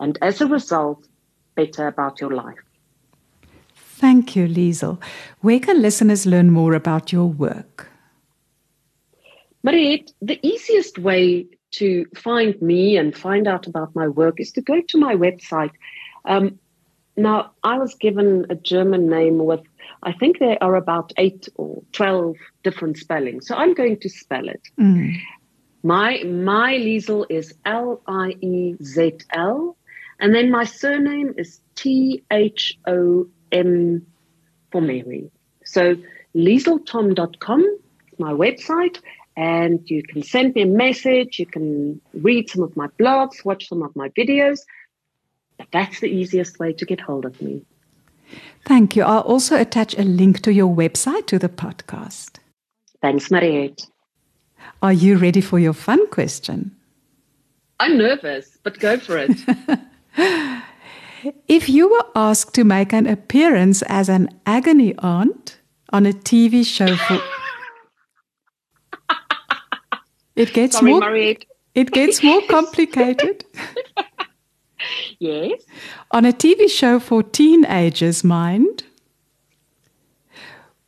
and 0.00 0.18
as 0.22 0.40
a 0.40 0.46
result, 0.46 1.06
better 1.54 1.86
about 1.86 2.20
your 2.20 2.30
life. 2.30 2.64
Thank 4.02 4.34
you, 4.34 4.48
Liezl. 4.48 5.00
Where 5.42 5.60
can 5.60 5.80
listeners 5.80 6.26
learn 6.26 6.50
more 6.50 6.74
about 6.74 7.12
your 7.12 7.26
work? 7.26 7.88
Mariette, 9.62 10.10
the 10.20 10.44
easiest 10.44 10.98
way 10.98 11.46
to 11.78 12.04
find 12.16 12.60
me 12.60 12.96
and 12.96 13.16
find 13.16 13.46
out 13.46 13.68
about 13.68 13.94
my 13.94 14.08
work 14.08 14.40
is 14.40 14.50
to 14.54 14.60
go 14.60 14.80
to 14.88 14.98
my 14.98 15.14
website. 15.14 15.70
Um, 16.24 16.58
now, 17.16 17.52
I 17.62 17.78
was 17.78 17.94
given 17.94 18.44
a 18.50 18.56
German 18.56 19.08
name 19.08 19.38
with, 19.44 19.62
I 20.02 20.10
think 20.10 20.40
there 20.40 20.58
are 20.60 20.74
about 20.74 21.12
eight 21.16 21.48
or 21.54 21.84
12 21.92 22.34
different 22.64 22.98
spellings. 22.98 23.46
So 23.46 23.54
I'm 23.54 23.72
going 23.72 24.00
to 24.00 24.08
spell 24.08 24.48
it. 24.48 24.62
Mm. 24.80 25.14
My, 25.84 26.24
my 26.24 26.74
Liezl 26.74 27.24
is 27.30 27.54
L 27.64 28.02
I 28.08 28.34
E 28.40 28.74
Z 28.82 29.18
L. 29.32 29.76
And 30.18 30.34
then 30.34 30.50
my 30.50 30.64
surname 30.64 31.34
is 31.36 31.60
T 31.76 32.24
H 32.32 32.76
O 32.88 33.28
M 33.52 34.06
for 34.70 34.80
Mary. 34.80 35.30
So 35.64 35.96
liezlthom.com 36.34 37.60
is 37.60 38.18
my 38.18 38.32
website, 38.32 39.00
and 39.36 39.88
you 39.88 40.02
can 40.02 40.22
send 40.22 40.54
me 40.54 40.62
a 40.62 40.66
message. 40.66 41.38
You 41.38 41.46
can 41.46 42.00
read 42.14 42.48
some 42.50 42.62
of 42.62 42.76
my 42.76 42.88
blogs, 42.98 43.44
watch 43.44 43.68
some 43.68 43.82
of 43.82 43.94
my 43.94 44.08
videos. 44.10 44.60
But 45.58 45.68
that's 45.72 46.00
the 46.00 46.08
easiest 46.08 46.58
way 46.58 46.72
to 46.72 46.84
get 46.84 47.00
hold 47.00 47.24
of 47.24 47.40
me. 47.40 47.62
Thank 48.64 48.96
you. 48.96 49.02
I'll 49.02 49.20
also 49.20 49.60
attach 49.60 49.96
a 49.98 50.02
link 50.02 50.40
to 50.40 50.52
your 50.52 50.74
website 50.74 51.26
to 51.26 51.38
the 51.38 51.48
podcast. 51.48 52.38
Thanks, 53.00 53.30
Mariette. 53.30 53.86
Are 54.82 54.92
you 54.92 55.16
ready 55.16 55.40
for 55.40 55.58
your 55.58 55.72
fun 55.72 56.08
question? 56.08 56.74
I'm 57.80 57.98
nervous, 57.98 58.58
but 58.62 58.78
go 58.78 58.96
for 58.96 59.18
it. 59.18 59.30
if 61.48 61.68
you 61.68 61.88
were 61.88 62.06
asked 62.14 62.54
to 62.54 62.64
make 62.64 62.92
an 62.92 63.06
appearance 63.06 63.82
as 63.82 64.08
an 64.08 64.28
agony 64.46 64.94
aunt 64.98 65.58
on 65.92 66.06
a 66.06 66.12
TV 66.12 66.64
show 66.64 66.96
for 66.96 67.20
it 70.34 70.52
gets 70.52 70.78
Sorry, 70.78 70.90
more 70.90 71.00
Mariette. 71.00 71.44
it 71.74 71.90
gets 71.90 72.22
more 72.22 72.40
complicated. 72.48 73.44
yes. 75.18 75.62
On 76.10 76.24
a 76.24 76.32
TV 76.32 76.70
show 76.70 76.98
for 76.98 77.22
teenagers, 77.22 78.24
mind. 78.24 78.84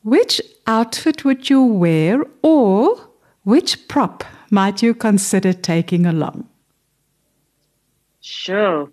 Which 0.03 0.41
outfit 0.67 1.25
would 1.25 1.49
you 1.49 1.63
wear 1.63 2.25
or 2.43 2.97
which 3.45 3.89
prop 3.89 4.25
might 4.51 4.83
you 4.83 4.95
consider 4.95 5.53
taking 5.53 6.07
along? 6.07 6.49
Sure. 8.21 8.91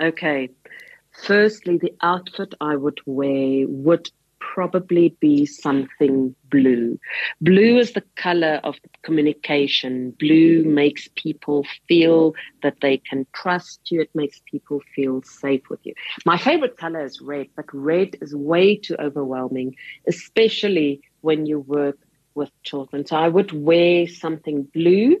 Okay. 0.00 0.50
Firstly, 1.12 1.78
the 1.78 1.92
outfit 2.02 2.54
I 2.60 2.76
would 2.76 3.00
wear 3.06 3.66
would 3.68 4.10
probably 4.40 5.16
be 5.20 5.46
something 5.46 6.34
blue. 6.50 6.98
Blue 7.40 7.78
is 7.78 7.92
the 7.92 8.02
color 8.16 8.60
of 8.64 8.76
communication. 9.02 10.10
Blue 10.18 10.64
makes 10.64 11.08
people 11.16 11.64
feel 11.88 12.34
that 12.62 12.76
they 12.80 12.98
can 12.98 13.26
trust 13.34 13.90
you. 13.90 14.00
It 14.00 14.10
makes 14.14 14.40
people 14.50 14.80
feel 14.94 15.22
safe 15.22 15.62
with 15.70 15.80
you. 15.84 15.94
My 16.24 16.36
favorite 16.36 16.76
color 16.76 17.04
is 17.04 17.20
red, 17.20 17.46
but 17.56 17.66
red 17.72 18.16
is 18.20 18.34
way 18.34 18.76
too 18.76 18.96
overwhelming, 18.98 19.74
especially 20.08 21.00
when 21.20 21.46
you 21.46 21.60
work 21.60 21.96
with 22.34 22.50
children. 22.62 23.06
So 23.06 23.16
I 23.16 23.28
would 23.28 23.52
wear 23.52 24.06
something 24.06 24.64
blue 24.74 25.16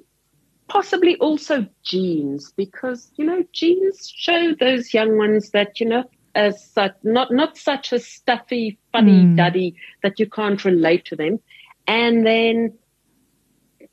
possibly 0.72 1.16
also 1.16 1.66
jeans 1.82 2.50
because 2.56 3.10
you 3.16 3.26
know 3.26 3.44
jeans 3.52 4.10
show 4.16 4.54
those 4.58 4.94
young 4.94 5.18
ones 5.18 5.50
that 5.50 5.78
you 5.78 5.86
know 5.86 6.02
as 6.34 6.64
such 6.64 6.94
not 7.02 7.30
not 7.30 7.58
such 7.58 7.92
a 7.92 7.98
stuffy 7.98 8.78
funny 8.90 9.24
mm. 9.24 9.36
duddy 9.36 9.74
that 10.02 10.18
you 10.18 10.26
can't 10.26 10.64
relate 10.64 11.04
to 11.04 11.14
them. 11.14 11.38
And 11.86 12.26
then 12.26 12.72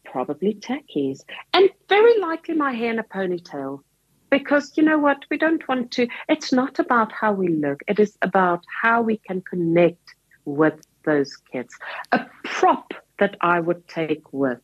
probably 0.05 0.53
tackies 0.53 1.19
and 1.53 1.69
very 1.89 2.17
likely 2.19 2.55
my 2.55 2.71
hair 2.71 2.91
in 2.91 2.99
a 2.99 3.03
ponytail. 3.03 3.81
Because 4.29 4.71
you 4.77 4.83
know 4.83 4.99
what 4.99 5.25
we 5.29 5.37
don't 5.37 5.67
want 5.67 5.91
to 5.91 6.07
it's 6.29 6.53
not 6.53 6.79
about 6.79 7.11
how 7.11 7.33
we 7.33 7.49
look. 7.49 7.81
It 7.89 7.99
is 7.99 8.17
about 8.21 8.63
how 8.81 9.01
we 9.01 9.17
can 9.17 9.41
connect 9.41 10.15
with 10.45 10.79
those 11.03 11.35
kids. 11.51 11.75
A 12.13 12.25
prop 12.45 12.93
that 13.17 13.35
i 13.41 13.59
would 13.59 13.85
take 13.89 14.31
with 14.31 14.61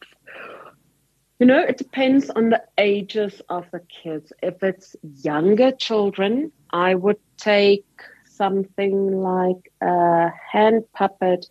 you 1.40 1.46
know, 1.46 1.60
it 1.60 1.78
depends 1.78 2.30
on 2.30 2.50
the 2.50 2.64
ages 2.78 3.42
of 3.50 3.66
the 3.72 3.82
kids. 3.82 4.32
If 4.42 4.64
it's 4.64 4.96
younger 5.22 5.72
children, 5.72 6.52
I 6.72 6.96
would 6.96 7.20
take 7.38 7.86
something 8.26 9.22
like 9.22 9.72
a 9.82 10.30
hand 10.52 10.84
puppet 10.94 11.46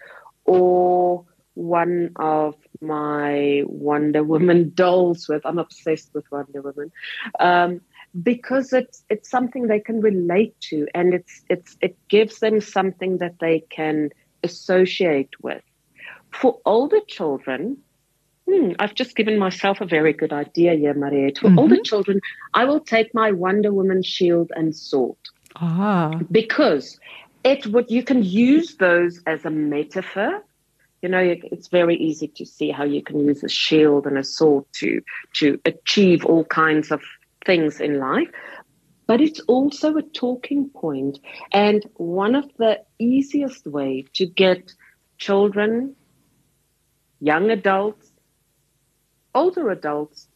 or 0.44 1.24
one 1.54 2.10
of 2.16 2.54
my 2.80 3.62
Wonder 3.66 4.22
Woman 4.24 4.72
dolls 4.74 5.28
with. 5.28 5.44
I'm 5.44 5.58
obsessed 5.58 6.12
with 6.14 6.24
Wonder 6.30 6.62
Woman. 6.62 6.90
Um, 7.38 7.80
because 8.22 8.72
it's 8.72 9.04
it's 9.10 9.28
something 9.28 9.66
they 9.66 9.80
can 9.80 10.00
relate 10.00 10.58
to 10.60 10.86
and 10.94 11.14
it's 11.14 11.42
it's 11.50 11.76
it 11.80 11.96
gives 12.08 12.38
them 12.38 12.60
something 12.60 13.18
that 13.18 13.38
they 13.40 13.60
can 13.70 14.10
associate 14.44 15.30
with. 15.42 15.62
For 16.30 16.58
older 16.64 17.00
children, 17.08 17.78
Hmm, 18.48 18.72
I've 18.78 18.94
just 18.94 19.16
given 19.16 19.38
myself 19.38 19.80
a 19.80 19.86
very 19.86 20.12
good 20.12 20.32
idea 20.32 20.74
here, 20.74 20.94
Mariette. 20.94 21.38
For 21.38 21.48
mm-hmm. 21.48 21.58
all 21.58 21.68
the 21.68 21.80
children, 21.82 22.20
I 22.52 22.64
will 22.64 22.80
take 22.80 23.14
my 23.14 23.32
Wonder 23.32 23.72
Woman 23.72 24.02
shield 24.02 24.52
and 24.54 24.76
sword. 24.76 25.16
Ah. 25.56 26.20
Because 26.30 26.98
it 27.42 27.66
would 27.66 27.90
you 27.90 28.02
can 28.02 28.22
use 28.22 28.76
those 28.76 29.22
as 29.26 29.44
a 29.44 29.50
metaphor. 29.50 30.44
You 31.02 31.08
know, 31.10 31.20
it's 31.20 31.68
very 31.68 31.96
easy 31.96 32.28
to 32.28 32.46
see 32.46 32.70
how 32.70 32.84
you 32.84 33.02
can 33.02 33.20
use 33.20 33.44
a 33.44 33.48
shield 33.48 34.06
and 34.06 34.18
a 34.18 34.24
sword 34.24 34.64
to 34.80 35.02
to 35.34 35.60
achieve 35.64 36.24
all 36.24 36.44
kinds 36.44 36.90
of 36.90 37.02
things 37.44 37.80
in 37.80 37.98
life. 37.98 38.28
But 39.06 39.20
it's 39.20 39.40
also 39.40 39.96
a 39.96 40.02
talking 40.02 40.70
point. 40.70 41.18
And 41.52 41.84
one 41.96 42.34
of 42.34 42.50
the 42.56 42.80
easiest 42.98 43.66
way 43.66 44.06
to 44.14 44.24
get 44.24 44.72
children, 45.18 45.94
young 47.20 47.50
adults, 47.50 48.10
older 49.34 49.70
adults 49.70 50.28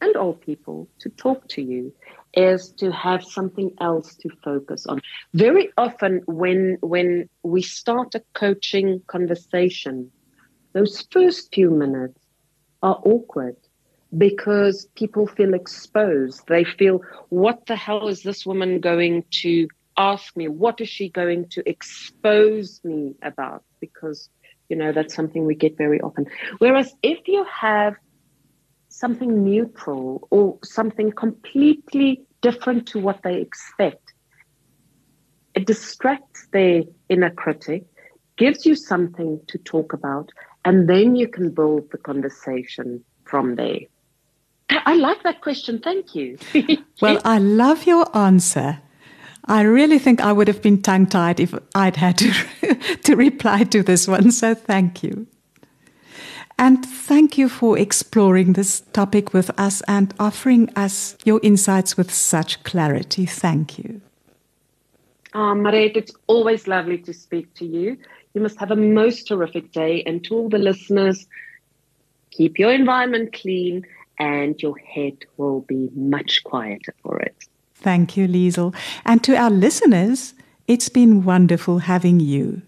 and 0.00 0.16
old 0.16 0.40
people 0.42 0.88
to 1.00 1.08
talk 1.10 1.48
to 1.48 1.62
you 1.62 1.92
is 2.34 2.72
to 2.78 2.92
have 2.92 3.24
something 3.24 3.70
else 3.80 4.14
to 4.16 4.28
focus 4.44 4.86
on. 4.86 5.00
Very 5.34 5.70
often 5.76 6.22
when 6.26 6.78
when 6.80 7.28
we 7.42 7.62
start 7.62 8.14
a 8.14 8.22
coaching 8.34 9.00
conversation, 9.06 10.10
those 10.74 11.06
first 11.10 11.54
few 11.54 11.70
minutes 11.70 12.20
are 12.82 13.00
awkward 13.04 13.56
because 14.16 14.86
people 14.96 15.26
feel 15.26 15.54
exposed. 15.54 16.42
They 16.48 16.64
feel, 16.64 17.00
what 17.30 17.66
the 17.66 17.76
hell 17.76 18.08
is 18.08 18.22
this 18.22 18.46
woman 18.46 18.80
going 18.80 19.24
to 19.42 19.66
ask 19.96 20.36
me? 20.36 20.48
What 20.48 20.80
is 20.80 20.88
she 20.88 21.08
going 21.08 21.48
to 21.50 21.68
expose 21.68 22.80
me 22.84 23.14
about? 23.22 23.62
Because, 23.80 24.28
you 24.68 24.76
know, 24.76 24.92
that's 24.92 25.14
something 25.14 25.44
we 25.46 25.54
get 25.54 25.76
very 25.76 26.00
often. 26.00 26.26
Whereas 26.58 26.94
if 27.02 27.26
you 27.26 27.44
have 27.60 27.94
something 28.96 29.44
neutral 29.44 30.26
or 30.30 30.58
something 30.64 31.12
completely 31.12 32.22
different 32.40 32.88
to 32.88 32.98
what 32.98 33.22
they 33.22 33.40
expect. 33.40 34.14
It 35.54 35.66
distracts 35.66 36.48
their 36.52 36.82
inner 37.10 37.30
critic, 37.30 37.84
gives 38.38 38.64
you 38.64 38.74
something 38.74 39.40
to 39.48 39.58
talk 39.58 39.92
about, 39.92 40.30
and 40.64 40.88
then 40.88 41.14
you 41.14 41.28
can 41.28 41.50
build 41.50 41.90
the 41.90 41.98
conversation 41.98 43.04
from 43.24 43.56
there. 43.56 43.80
I 44.70 44.94
like 44.94 45.22
that 45.24 45.42
question. 45.42 45.78
Thank 45.78 46.14
you. 46.14 46.38
well, 47.02 47.20
I 47.24 47.38
love 47.38 47.86
your 47.86 48.04
answer. 48.16 48.78
I 49.44 49.60
really 49.62 49.98
think 49.98 50.20
I 50.20 50.32
would 50.32 50.48
have 50.48 50.62
been 50.62 50.80
tongue 50.80 51.06
tied 51.06 51.38
if 51.38 51.54
I'd 51.74 51.96
had 51.96 52.18
to, 52.18 52.32
to 53.04 53.14
reply 53.14 53.64
to 53.64 53.82
this 53.82 54.08
one. 54.08 54.32
So 54.32 54.54
thank 54.54 55.02
you. 55.02 55.26
And 56.58 56.84
thank 56.84 57.36
you 57.36 57.48
for 57.48 57.78
exploring 57.78 58.54
this 58.54 58.80
topic 58.92 59.34
with 59.34 59.50
us 59.58 59.82
and 59.86 60.14
offering 60.18 60.70
us 60.74 61.16
your 61.24 61.38
insights 61.42 61.96
with 61.96 62.12
such 62.12 62.62
clarity. 62.64 63.26
Thank 63.26 63.78
you. 63.78 64.00
Ah, 65.34 65.50
oh, 65.50 65.54
Mariette, 65.54 65.96
it's 65.96 66.12
always 66.28 66.66
lovely 66.66 66.96
to 66.98 67.12
speak 67.12 67.52
to 67.54 67.66
you. 67.66 67.98
You 68.32 68.40
must 68.40 68.58
have 68.58 68.70
a 68.70 68.76
most 68.76 69.28
terrific 69.28 69.72
day. 69.72 70.02
And 70.04 70.24
to 70.24 70.34
all 70.34 70.48
the 70.48 70.58
listeners, 70.58 71.26
keep 72.30 72.58
your 72.58 72.72
environment 72.72 73.34
clean 73.34 73.86
and 74.18 74.60
your 74.62 74.78
head 74.78 75.16
will 75.36 75.60
be 75.60 75.90
much 75.94 76.42
quieter 76.44 76.94
for 77.02 77.18
it. 77.18 77.36
Thank 77.74 78.16
you, 78.16 78.26
Liezl. 78.26 78.74
And 79.04 79.22
to 79.24 79.36
our 79.36 79.50
listeners, 79.50 80.32
it's 80.66 80.88
been 80.88 81.22
wonderful 81.22 81.80
having 81.80 82.18
you. 82.18 82.62